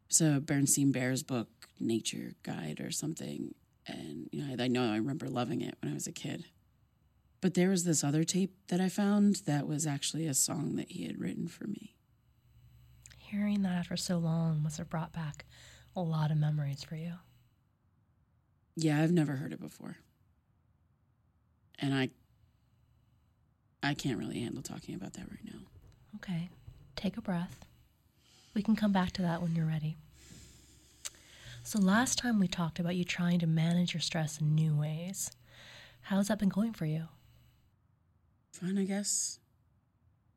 was 0.09 0.21
a 0.21 0.41
Bernstein 0.41 0.93
Bears 0.93 1.23
book, 1.23 1.49
Nature 1.81 2.33
Guide 2.43 2.81
or 2.81 2.91
something. 2.91 3.55
And 3.87 4.29
you 4.33 4.43
know, 4.43 4.55
I, 4.59 4.65
I 4.65 4.69
know 4.69 4.91
I 4.93 4.97
remember 4.97 5.29
loving 5.29 5.61
it 5.63 5.77
when 5.81 5.91
I 5.91 5.95
was 5.95 6.07
a 6.07 6.13
kid. 6.13 6.47
But 7.41 7.55
there 7.55 7.71
was 7.71 7.85
this 7.85 8.05
other 8.05 8.23
tape 8.23 8.55
that 8.69 8.81
I 8.81 8.89
found 8.89 9.37
that 9.47 9.67
was 9.67 9.87
actually 9.87 10.27
a 10.27 10.35
song 10.35 10.77
that 10.77 10.93
he 10.93 11.07
had 11.07 11.19
written 11.19 11.49
for 11.49 11.67
me. 11.67 11.97
Hearing 13.19 13.63
that 13.63 13.73
after 13.73 13.97
so 13.97 14.19
long 14.19 14.63
must 14.63 14.79
have 14.79 14.89
brought 14.89 15.13
back 15.13 15.45
a 15.97 16.01
lot 16.01 16.31
of 16.31 16.37
memories 16.37 16.85
for 16.85 16.95
you. 16.95 17.15
Yeah, 18.77 19.03
I've 19.03 19.13
never 19.13 19.37
heard 19.37 19.53
it 19.53 19.61
before. 19.61 19.97
And 21.79 21.93
I 21.93 22.11
I 23.83 23.95
can't 23.95 24.19
really 24.19 24.41
handle 24.41 24.63
talking 24.63 24.95
about 24.95 25.15
that 25.15 25.29
right 25.29 25.45
now. 25.45 25.61
Okay. 26.17 26.51
Take 26.97 27.17
a 27.17 27.23
breath. 27.23 27.65
We 28.55 28.63
can 28.63 28.77
come 28.77 28.93
back 28.93 29.13
to 29.13 29.23
that 29.23 29.43
when 29.43 29.55
you're 29.55 29.67
ready. 29.67 29.97
So, 31.65 31.79
last 31.79 32.19
time 32.19 32.41
we 32.41 32.49
talked 32.49 32.79
about 32.79 32.97
you 32.97 33.05
trying 33.05 33.39
to 33.39 33.47
manage 33.47 33.95
your 33.95 34.01
stress 34.01 34.41
in 34.41 34.55
new 34.55 34.75
ways. 34.75 35.31
How's 36.03 36.29
that 36.29 36.39
been 36.39 36.49
going 36.49 36.73
for 36.73 36.87
you? 36.87 37.05
Fine, 38.53 38.79
I 38.79 38.85
guess. 38.85 39.39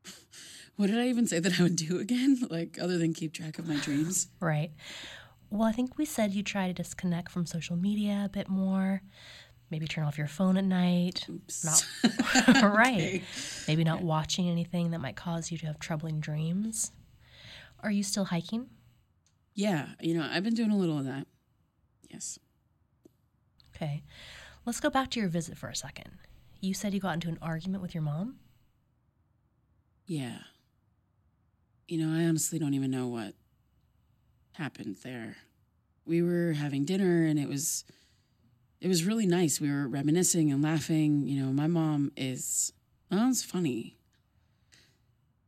what 0.76 0.86
did 0.86 0.98
I 0.98 1.08
even 1.08 1.26
say 1.26 1.40
that 1.40 1.58
I 1.58 1.62
would 1.64 1.76
do 1.76 1.98
again? 1.98 2.38
Like, 2.50 2.78
other 2.80 2.96
than 2.96 3.12
keep 3.12 3.32
track 3.32 3.58
of 3.58 3.68
my 3.68 3.76
dreams? 3.76 4.28
Right. 4.40 4.70
Well, 5.50 5.68
I 5.68 5.72
think 5.72 5.96
we 5.96 6.04
said 6.04 6.32
you 6.32 6.42
try 6.42 6.66
to 6.66 6.72
disconnect 6.72 7.30
from 7.30 7.46
social 7.46 7.76
media 7.76 8.22
a 8.24 8.28
bit 8.28 8.48
more. 8.48 9.02
Maybe 9.70 9.86
turn 9.86 10.04
off 10.04 10.16
your 10.16 10.28
phone 10.28 10.56
at 10.56 10.64
night. 10.64 11.26
Oops. 11.28 11.64
Not 11.64 11.84
right. 12.62 12.96
Okay. 12.96 13.22
Maybe 13.66 13.84
not 13.84 14.02
watching 14.02 14.48
anything 14.48 14.92
that 14.92 15.00
might 15.00 15.16
cause 15.16 15.50
you 15.50 15.58
to 15.58 15.66
have 15.66 15.78
troubling 15.78 16.20
dreams. 16.20 16.92
Are 17.80 17.90
you 17.90 18.02
still 18.02 18.26
hiking? 18.26 18.68
Yeah, 19.54 19.88
you 20.00 20.14
know, 20.14 20.28
I've 20.30 20.44
been 20.44 20.54
doing 20.54 20.70
a 20.70 20.76
little 20.76 20.98
of 20.98 21.06
that. 21.06 21.26
Yes. 22.10 22.38
Okay. 23.74 24.02
Let's 24.64 24.80
go 24.80 24.90
back 24.90 25.10
to 25.12 25.20
your 25.20 25.28
visit 25.28 25.56
for 25.56 25.68
a 25.68 25.74
second. 25.74 26.10
You 26.60 26.74
said 26.74 26.94
you 26.94 27.00
got 27.00 27.14
into 27.14 27.28
an 27.28 27.38
argument 27.42 27.82
with 27.82 27.94
your 27.94 28.02
mom? 28.02 28.36
Yeah. 30.06 30.38
You 31.88 31.98
know, 31.98 32.18
I 32.18 32.26
honestly 32.26 32.58
don't 32.58 32.74
even 32.74 32.90
know 32.90 33.06
what 33.06 33.34
happened 34.52 34.96
there. 35.02 35.36
We 36.04 36.22
were 36.22 36.52
having 36.52 36.84
dinner 36.84 37.24
and 37.26 37.38
it 37.38 37.48
was 37.48 37.84
it 38.80 38.88
was 38.88 39.04
really 39.04 39.26
nice. 39.26 39.60
We 39.60 39.70
were 39.70 39.88
reminiscing 39.88 40.52
and 40.52 40.62
laughing. 40.62 41.26
You 41.26 41.42
know, 41.42 41.52
my 41.52 41.66
mom 41.66 42.12
is 42.16 42.72
my 43.10 43.16
mom's 43.16 43.42
funny. 43.42 43.96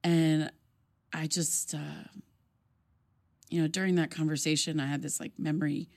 And 0.02 0.50
I 1.12 1.26
just 1.26 1.74
uh 1.74 2.08
you 3.50 3.62
know, 3.62 3.68
during 3.68 3.94
that 3.96 4.10
conversation 4.10 4.80
I 4.80 4.86
had 4.86 5.02
this 5.02 5.20
like 5.20 5.32
memory 5.38 5.88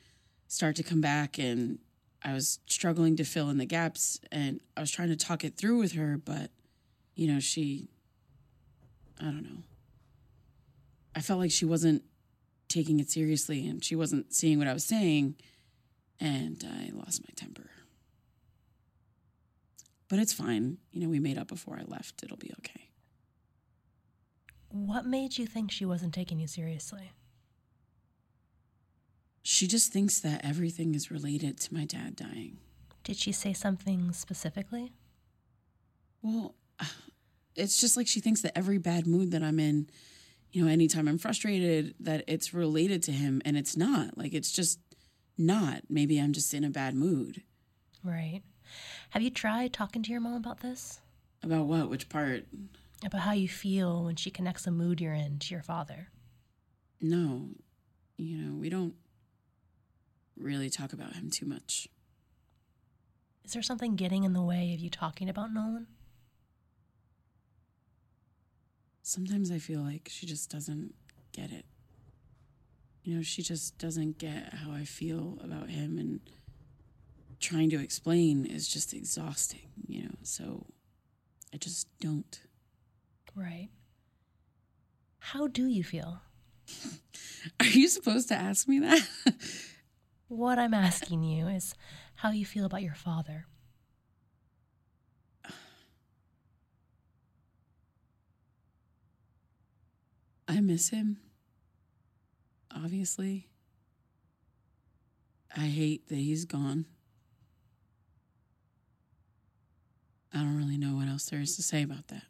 start 0.47 0.75
to 0.77 0.83
come 0.83 1.01
back 1.01 1.37
and 1.37 1.79
I 2.23 2.33
was 2.33 2.59
struggling 2.67 3.15
to 3.17 3.23
fill 3.23 3.49
in 3.49 3.57
the 3.57 3.65
gaps 3.65 4.19
and 4.31 4.59
I 4.77 4.81
was 4.81 4.91
trying 4.91 5.09
to 5.09 5.15
talk 5.15 5.43
it 5.43 5.57
through 5.57 5.79
with 5.79 5.93
her, 5.93 6.17
but 6.17 6.51
you 7.15 7.31
know, 7.31 7.39
she 7.39 7.87
I 9.19 9.25
don't 9.25 9.43
know. 9.43 9.63
I 11.15 11.21
felt 11.21 11.39
like 11.39 11.51
she 11.51 11.65
wasn't 11.65 12.03
taking 12.67 12.99
it 12.99 13.09
seriously 13.09 13.67
and 13.67 13.83
she 13.83 13.95
wasn't 13.95 14.33
seeing 14.33 14.57
what 14.59 14.67
I 14.67 14.73
was 14.73 14.83
saying 14.83 15.35
and 16.21 16.63
I 16.65 16.91
lost 16.93 17.23
my 17.23 17.33
temper. 17.35 17.69
But 20.07 20.19
it's 20.19 20.33
fine. 20.33 20.77
You 20.91 21.01
know, 21.01 21.09
we 21.09 21.19
made 21.19 21.37
up 21.37 21.47
before 21.47 21.77
I 21.79 21.83
left. 21.83 22.21
It'll 22.23 22.37
be 22.37 22.51
okay. 22.59 22.89
What 24.69 25.05
made 25.05 25.37
you 25.37 25.47
think 25.47 25.71
she 25.71 25.85
wasn't 25.85 26.13
taking 26.13 26.39
you 26.39 26.47
seriously? 26.47 27.11
She 29.43 29.67
just 29.67 29.91
thinks 29.91 30.19
that 30.19 30.45
everything 30.45 30.93
is 30.93 31.09
related 31.09 31.59
to 31.61 31.73
my 31.73 31.85
dad 31.85 32.15
dying. 32.15 32.59
Did 33.03 33.17
she 33.17 33.31
say 33.31 33.53
something 33.53 34.13
specifically? 34.13 34.93
Well, 36.21 36.55
it's 37.55 37.81
just 37.81 37.97
like 37.97 38.07
she 38.07 38.19
thinks 38.19 38.41
that 38.41 38.55
every 38.55 38.77
bad 38.77 39.07
mood 39.07 39.31
that 39.31 39.41
I'm 39.41 39.59
in, 39.59 39.89
you 40.51 40.63
know, 40.63 40.71
anytime 40.71 41.07
I'm 41.07 41.17
frustrated, 41.17 41.95
that 42.01 42.25
it's 42.27 42.53
related 42.53 43.01
to 43.03 43.11
him, 43.11 43.41
and 43.43 43.57
it's 43.57 43.75
not. 43.75 44.17
Like, 44.17 44.33
it's 44.33 44.51
just 44.51 44.79
not. 45.41 45.83
Maybe 45.89 46.19
I'm 46.19 46.33
just 46.33 46.53
in 46.53 46.63
a 46.63 46.69
bad 46.69 46.95
mood. 46.95 47.43
Right. 48.03 48.41
Have 49.11 49.21
you 49.21 49.29
tried 49.29 49.73
talking 49.73 50.03
to 50.03 50.11
your 50.11 50.21
mom 50.21 50.35
about 50.35 50.61
this? 50.61 51.01
About 51.43 51.65
what? 51.65 51.89
Which 51.89 52.09
part? 52.09 52.45
About 53.03 53.21
how 53.21 53.33
you 53.33 53.47
feel 53.47 54.03
when 54.03 54.15
she 54.15 54.29
connects 54.31 54.63
the 54.63 54.71
mood 54.71 55.01
you're 55.01 55.13
in 55.13 55.39
to 55.39 55.53
your 55.53 55.63
father? 55.63 56.09
No. 57.01 57.49
You 58.17 58.37
know, 58.37 58.55
we 58.55 58.69
don't 58.69 58.93
really 60.37 60.69
talk 60.69 60.93
about 60.93 61.15
him 61.15 61.29
too 61.29 61.45
much. 61.45 61.87
Is 63.43 63.53
there 63.53 63.63
something 63.63 63.95
getting 63.95 64.23
in 64.23 64.33
the 64.33 64.41
way 64.41 64.73
of 64.73 64.79
you 64.79 64.89
talking 64.89 65.29
about 65.29 65.51
Nolan? 65.51 65.87
Sometimes 69.01 69.51
I 69.51 69.57
feel 69.57 69.81
like 69.81 70.07
she 70.09 70.25
just 70.25 70.49
doesn't 70.49 70.93
get 71.31 71.51
it. 71.51 71.65
You 73.03 73.15
know, 73.15 73.21
she 73.23 73.41
just 73.41 73.77
doesn't 73.77 74.19
get 74.19 74.53
how 74.53 74.71
I 74.71 74.85
feel 74.85 75.39
about 75.43 75.69
him, 75.69 75.97
and 75.97 76.19
trying 77.39 77.69
to 77.71 77.81
explain 77.81 78.45
is 78.45 78.67
just 78.67 78.93
exhausting, 78.93 79.69
you 79.87 80.03
know, 80.03 80.15
so 80.23 80.67
I 81.53 81.57
just 81.57 81.87
don't. 81.99 82.39
Right. 83.35 83.69
How 85.19 85.47
do 85.47 85.65
you 85.67 85.83
feel? 85.83 86.21
Are 87.59 87.65
you 87.65 87.87
supposed 87.87 88.27
to 88.29 88.35
ask 88.35 88.67
me 88.67 88.79
that? 88.79 89.07
What 90.27 90.57
I'm 90.59 90.73
asking 90.73 91.23
you 91.23 91.47
is 91.47 91.75
how 92.15 92.31
you 92.31 92.45
feel 92.45 92.65
about 92.65 92.83
your 92.83 92.95
father. 92.95 93.47
I 100.47 100.61
miss 100.61 100.87
him. 100.89 101.17
Obviously. 102.75 103.47
I 105.55 105.65
hate 105.65 106.07
that 106.07 106.15
he's 106.15 106.45
gone. 106.45 106.85
I 110.33 110.37
don't 110.39 110.57
really 110.57 110.77
know 110.77 110.95
what 110.95 111.09
else 111.09 111.29
there 111.29 111.41
is 111.41 111.55
to 111.57 111.63
say 111.63 111.83
about 111.83 112.07
that. 112.07 112.23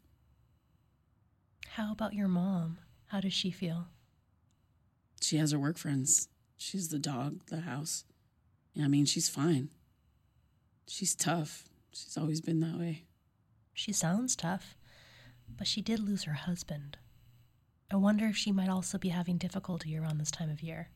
How 1.69 1.91
about 1.91 2.13
your 2.13 2.27
mom? 2.27 2.79
How 3.07 3.21
does 3.21 3.33
she 3.33 3.51
feel? 3.51 3.87
She 5.21 5.37
has 5.37 5.51
her 5.51 5.59
work 5.59 5.77
friends. 5.77 6.29
She's 6.57 6.89
the 6.89 6.99
dog, 6.99 7.41
the 7.47 7.61
house. 7.61 8.05
I 8.81 8.87
mean, 8.87 9.05
she's 9.05 9.29
fine. 9.29 9.69
She's 10.87 11.15
tough. 11.15 11.65
She's 11.93 12.17
always 12.17 12.41
been 12.41 12.59
that 12.61 12.79
way. 12.79 13.03
She 13.73 13.93
sounds 13.93 14.35
tough, 14.35 14.75
but 15.57 15.67
she 15.67 15.81
did 15.81 15.99
lose 15.99 16.23
her 16.23 16.33
husband. 16.33 16.97
I 17.91 17.97
wonder 17.97 18.25
if 18.27 18.37
she 18.37 18.53
might 18.53 18.69
also 18.69 18.97
be 18.97 19.09
having 19.09 19.37
difficulty 19.37 19.97
around 19.97 20.17
this 20.17 20.31
time 20.31 20.49
of 20.49 20.63
year. 20.63 20.89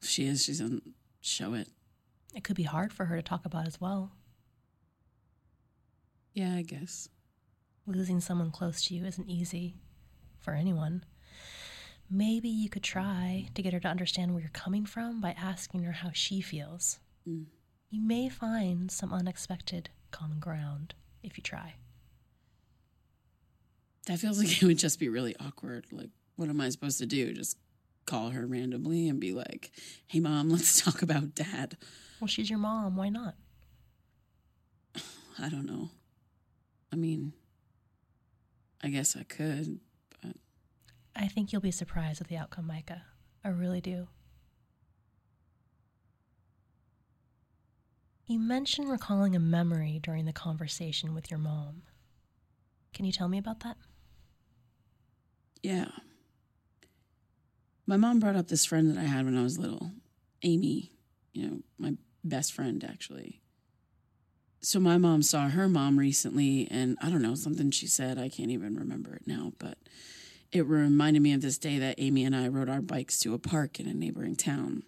If 0.00 0.08
she 0.08 0.26
is, 0.26 0.44
she 0.44 0.52
doesn't 0.52 0.94
show 1.20 1.52
it. 1.52 1.68
It 2.34 2.42
could 2.42 2.56
be 2.56 2.62
hard 2.62 2.92
for 2.92 3.04
her 3.06 3.16
to 3.16 3.22
talk 3.22 3.44
about 3.44 3.66
as 3.66 3.80
well. 3.80 4.12
Yeah, 6.32 6.54
I 6.54 6.62
guess. 6.62 7.08
Losing 7.86 8.20
someone 8.20 8.50
close 8.50 8.84
to 8.86 8.94
you 8.94 9.04
isn't 9.04 9.28
easy 9.28 9.76
for 10.38 10.54
anyone. 10.54 11.04
Maybe 12.10 12.48
you 12.48 12.70
could 12.70 12.82
try 12.82 13.48
to 13.54 13.62
get 13.62 13.74
her 13.74 13.80
to 13.80 13.88
understand 13.88 14.32
where 14.32 14.40
you're 14.40 14.50
coming 14.50 14.86
from 14.86 15.20
by 15.20 15.32
asking 15.32 15.82
her 15.82 15.92
how 15.92 16.10
she 16.12 16.40
feels. 16.40 16.98
Mm. 17.28 17.46
You 17.90 18.00
may 18.00 18.30
find 18.30 18.90
some 18.90 19.12
unexpected 19.12 19.90
common 20.10 20.38
ground 20.38 20.94
if 21.22 21.36
you 21.36 21.42
try. 21.42 21.74
That 24.08 24.18
feels 24.18 24.38
like 24.38 24.62
it 24.62 24.64
would 24.64 24.78
just 24.78 24.98
be 24.98 25.10
really 25.10 25.36
awkward. 25.38 25.84
Like, 25.92 26.08
what 26.36 26.48
am 26.48 26.62
I 26.62 26.70
supposed 26.70 26.96
to 26.98 27.06
do? 27.06 27.34
Just 27.34 27.58
call 28.06 28.30
her 28.30 28.46
randomly 28.46 29.06
and 29.06 29.20
be 29.20 29.32
like, 29.32 29.70
hey, 30.06 30.18
mom, 30.18 30.48
let's 30.50 30.80
talk 30.82 31.02
about 31.02 31.34
dad. 31.34 31.76
Well, 32.18 32.26
she's 32.26 32.48
your 32.48 32.58
mom. 32.58 32.96
Why 32.96 33.10
not? 33.10 33.34
I 35.38 35.50
don't 35.50 35.66
know. 35.66 35.90
I 36.90 36.96
mean, 36.96 37.34
I 38.82 38.88
guess 38.88 39.14
I 39.14 39.24
could, 39.24 39.78
but. 40.22 40.36
I 41.14 41.28
think 41.28 41.52
you'll 41.52 41.60
be 41.60 41.70
surprised 41.70 42.20
with 42.20 42.28
the 42.28 42.38
outcome, 42.38 42.66
Micah. 42.66 43.02
I 43.44 43.48
really 43.48 43.82
do. 43.82 44.08
You 48.26 48.38
mentioned 48.38 48.90
recalling 48.90 49.36
a 49.36 49.40
memory 49.40 50.00
during 50.02 50.24
the 50.24 50.32
conversation 50.32 51.14
with 51.14 51.30
your 51.30 51.38
mom. 51.38 51.82
Can 52.94 53.04
you 53.04 53.12
tell 53.12 53.28
me 53.28 53.36
about 53.36 53.60
that? 53.60 53.76
Yeah. 55.62 55.88
My 57.86 57.96
mom 57.96 58.20
brought 58.20 58.36
up 58.36 58.48
this 58.48 58.64
friend 58.64 58.90
that 58.90 59.00
I 59.00 59.04
had 59.04 59.24
when 59.24 59.36
I 59.36 59.42
was 59.42 59.58
little, 59.58 59.92
Amy, 60.42 60.92
you 61.32 61.46
know, 61.46 61.58
my 61.78 61.94
best 62.22 62.52
friend 62.52 62.84
actually. 62.84 63.40
So 64.60 64.80
my 64.80 64.98
mom 64.98 65.22
saw 65.22 65.48
her 65.48 65.68
mom 65.68 65.98
recently 65.98 66.68
and 66.70 66.98
I 67.00 67.10
don't 67.10 67.22
know, 67.22 67.34
something 67.34 67.70
she 67.70 67.86
said, 67.86 68.18
I 68.18 68.28
can't 68.28 68.50
even 68.50 68.76
remember 68.76 69.14
it 69.14 69.22
now, 69.26 69.52
but 69.58 69.78
it 70.52 70.66
reminded 70.66 71.22
me 71.22 71.32
of 71.32 71.42
this 71.42 71.58
day 71.58 71.78
that 71.78 71.94
Amy 71.98 72.24
and 72.24 72.34
I 72.34 72.48
rode 72.48 72.68
our 72.68 72.80
bikes 72.80 73.18
to 73.20 73.34
a 73.34 73.38
park 73.38 73.78
in 73.78 73.86
a 73.86 73.94
neighboring 73.94 74.36
town. 74.36 74.82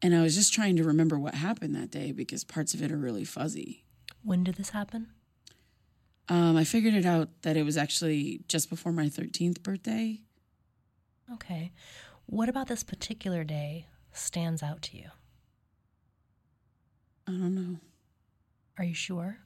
And 0.00 0.14
I 0.14 0.22
was 0.22 0.34
just 0.34 0.52
trying 0.52 0.76
to 0.76 0.84
remember 0.84 1.18
what 1.18 1.34
happened 1.34 1.74
that 1.74 1.90
day 1.90 2.12
because 2.12 2.44
parts 2.44 2.74
of 2.74 2.82
it 2.82 2.92
are 2.92 2.96
really 2.96 3.24
fuzzy. 3.24 3.84
When 4.22 4.44
did 4.44 4.56
this 4.56 4.70
happen? 4.70 5.08
Um, 6.28 6.56
I 6.56 6.64
figured 6.64 6.94
it 6.94 7.04
out 7.04 7.28
that 7.42 7.56
it 7.56 7.64
was 7.64 7.76
actually 7.76 8.40
just 8.48 8.70
before 8.70 8.92
my 8.92 9.06
13th 9.06 9.62
birthday. 9.62 10.20
Okay. 11.32 11.72
What 12.26 12.48
about 12.48 12.68
this 12.68 12.82
particular 12.82 13.44
day 13.44 13.86
stands 14.12 14.62
out 14.62 14.82
to 14.82 14.96
you? 14.96 15.10
I 17.26 17.32
don't 17.32 17.54
know. 17.54 17.76
Are 18.78 18.84
you 18.84 18.94
sure? 18.94 19.38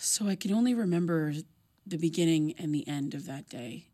So 0.00 0.28
I 0.28 0.36
can 0.36 0.52
only 0.52 0.74
remember 0.74 1.32
the 1.86 1.96
beginning 1.96 2.54
and 2.58 2.74
the 2.74 2.86
end 2.86 3.14
of 3.14 3.26
that 3.26 3.48
day. 3.48 3.86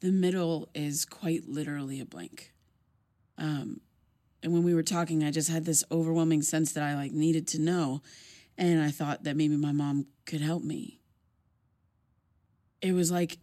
The 0.00 0.10
middle 0.10 0.68
is 0.74 1.04
quite 1.04 1.48
literally 1.48 2.00
a 2.00 2.04
blank. 2.04 2.52
Um, 3.38 3.80
and 4.42 4.52
when 4.52 4.62
we 4.62 4.74
were 4.74 4.82
talking, 4.82 5.24
I 5.24 5.30
just 5.30 5.48
had 5.48 5.64
this 5.64 5.84
overwhelming 5.90 6.42
sense 6.42 6.72
that 6.72 6.84
I 6.84 6.94
like 6.94 7.12
needed 7.12 7.48
to 7.48 7.60
know, 7.60 8.02
and 8.58 8.82
I 8.82 8.90
thought 8.90 9.24
that 9.24 9.36
maybe 9.36 9.56
my 9.56 9.72
mom 9.72 10.06
could 10.24 10.40
help 10.40 10.62
me. 10.62 11.00
It 12.80 12.92
was 12.92 13.10
like 13.10 13.38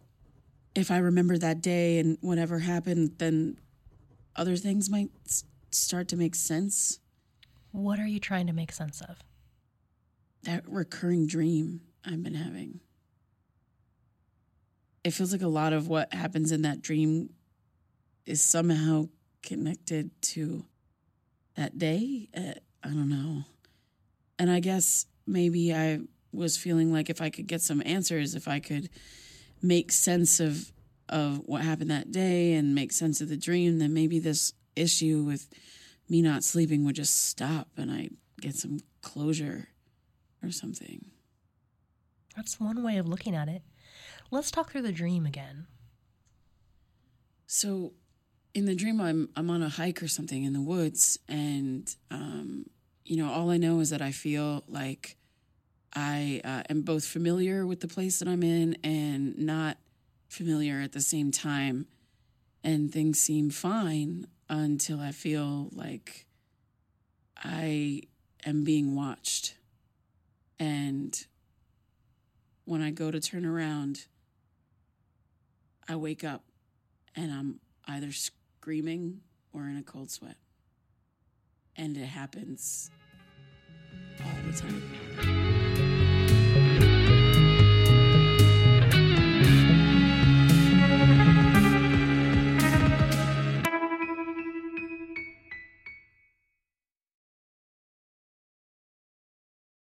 if 0.74 0.90
I 0.90 0.98
remember 0.98 1.38
that 1.38 1.60
day 1.60 1.98
and 1.98 2.18
whatever 2.20 2.58
happened, 2.58 3.14
then 3.18 3.58
other 4.34 4.56
things 4.56 4.90
might 4.90 5.10
s- 5.26 5.44
start 5.70 6.08
to 6.08 6.16
make 6.16 6.34
sense. 6.34 6.98
What 7.70 7.98
are 7.98 8.06
you 8.06 8.18
trying 8.18 8.46
to 8.48 8.52
make 8.52 8.72
sense 8.72 9.00
of? 9.00 9.18
That 10.42 10.64
recurring 10.68 11.26
dream 11.26 11.82
I've 12.04 12.22
been 12.22 12.34
having. 12.34 12.80
It 15.04 15.12
feels 15.12 15.32
like 15.32 15.42
a 15.42 15.48
lot 15.48 15.72
of 15.72 15.86
what 15.88 16.12
happens 16.12 16.50
in 16.50 16.62
that 16.62 16.82
dream 16.82 17.30
is 18.26 18.42
somehow 18.42 19.08
connected 19.42 20.10
to 20.22 20.64
that 21.56 21.78
day. 21.78 22.28
Uh, 22.36 22.54
I 22.82 22.88
don't 22.88 23.08
know. 23.10 23.44
And 24.38 24.50
I 24.50 24.60
guess 24.60 25.06
maybe 25.26 25.74
I 25.74 26.00
was 26.32 26.56
feeling 26.56 26.92
like 26.92 27.08
if 27.08 27.20
I 27.20 27.30
could 27.30 27.46
get 27.46 27.62
some 27.62 27.82
answers, 27.84 28.34
if 28.34 28.48
I 28.48 28.60
could 28.60 28.90
make 29.62 29.92
sense 29.92 30.40
of 30.40 30.72
of 31.08 31.42
what 31.44 31.62
happened 31.62 31.90
that 31.90 32.10
day 32.10 32.54
and 32.54 32.74
make 32.74 32.90
sense 32.90 33.20
of 33.20 33.28
the 33.28 33.36
dream, 33.36 33.78
then 33.78 33.92
maybe 33.92 34.18
this 34.18 34.54
issue 34.74 35.22
with 35.22 35.48
me 36.08 36.22
not 36.22 36.42
sleeping 36.42 36.84
would 36.84 36.96
just 36.96 37.28
stop 37.28 37.68
and 37.76 37.90
I'd 37.90 38.14
get 38.40 38.54
some 38.54 38.80
closure 39.02 39.68
or 40.42 40.50
something. 40.50 41.04
That's 42.36 42.58
one 42.58 42.82
way 42.82 42.96
of 42.96 43.06
looking 43.06 43.34
at 43.34 43.48
it. 43.48 43.62
Let's 44.30 44.50
talk 44.50 44.70
through 44.70 44.82
the 44.82 44.92
dream 44.92 45.26
again. 45.26 45.66
So, 47.46 47.92
in 48.54 48.64
the 48.64 48.74
dream, 48.74 49.00
I'm 49.00 49.28
I'm 49.36 49.50
on 49.50 49.62
a 49.62 49.68
hike 49.68 50.02
or 50.02 50.08
something 50.08 50.44
in 50.44 50.52
the 50.52 50.60
woods, 50.60 51.18
and 51.28 51.94
um, 52.10 52.66
you 53.04 53.16
know, 53.16 53.30
all 53.30 53.50
I 53.50 53.58
know 53.58 53.80
is 53.80 53.90
that 53.90 54.00
I 54.00 54.12
feel 54.12 54.64
like 54.66 55.16
I 55.94 56.40
uh, 56.44 56.62
am 56.70 56.82
both 56.82 57.04
familiar 57.04 57.66
with 57.66 57.80
the 57.80 57.88
place 57.88 58.18
that 58.18 58.28
I'm 58.28 58.42
in 58.42 58.76
and 58.82 59.38
not 59.38 59.76
familiar 60.28 60.80
at 60.80 60.92
the 60.92 61.00
same 61.00 61.30
time, 61.30 61.86
and 62.62 62.92
things 62.92 63.20
seem 63.20 63.50
fine 63.50 64.26
until 64.48 65.00
I 65.00 65.12
feel 65.12 65.68
like 65.72 66.26
I 67.36 68.02
am 68.44 68.64
being 68.64 68.96
watched, 68.96 69.56
and 70.58 71.26
when 72.64 72.80
I 72.80 72.90
go 72.90 73.10
to 73.10 73.20
turn 73.20 73.44
around, 73.44 74.06
I 75.86 75.96
wake 75.96 76.24
up 76.24 76.44
and 77.14 77.30
I'm 77.30 77.60
either 77.86 78.10
screaming 78.10 79.20
or 79.52 79.68
in 79.68 79.76
a 79.76 79.82
cold 79.82 80.10
sweat. 80.10 80.36
And 81.76 81.96
it 81.96 82.06
happens 82.06 82.90
all 84.20 84.50
the 84.50 84.56
time. 84.56 85.53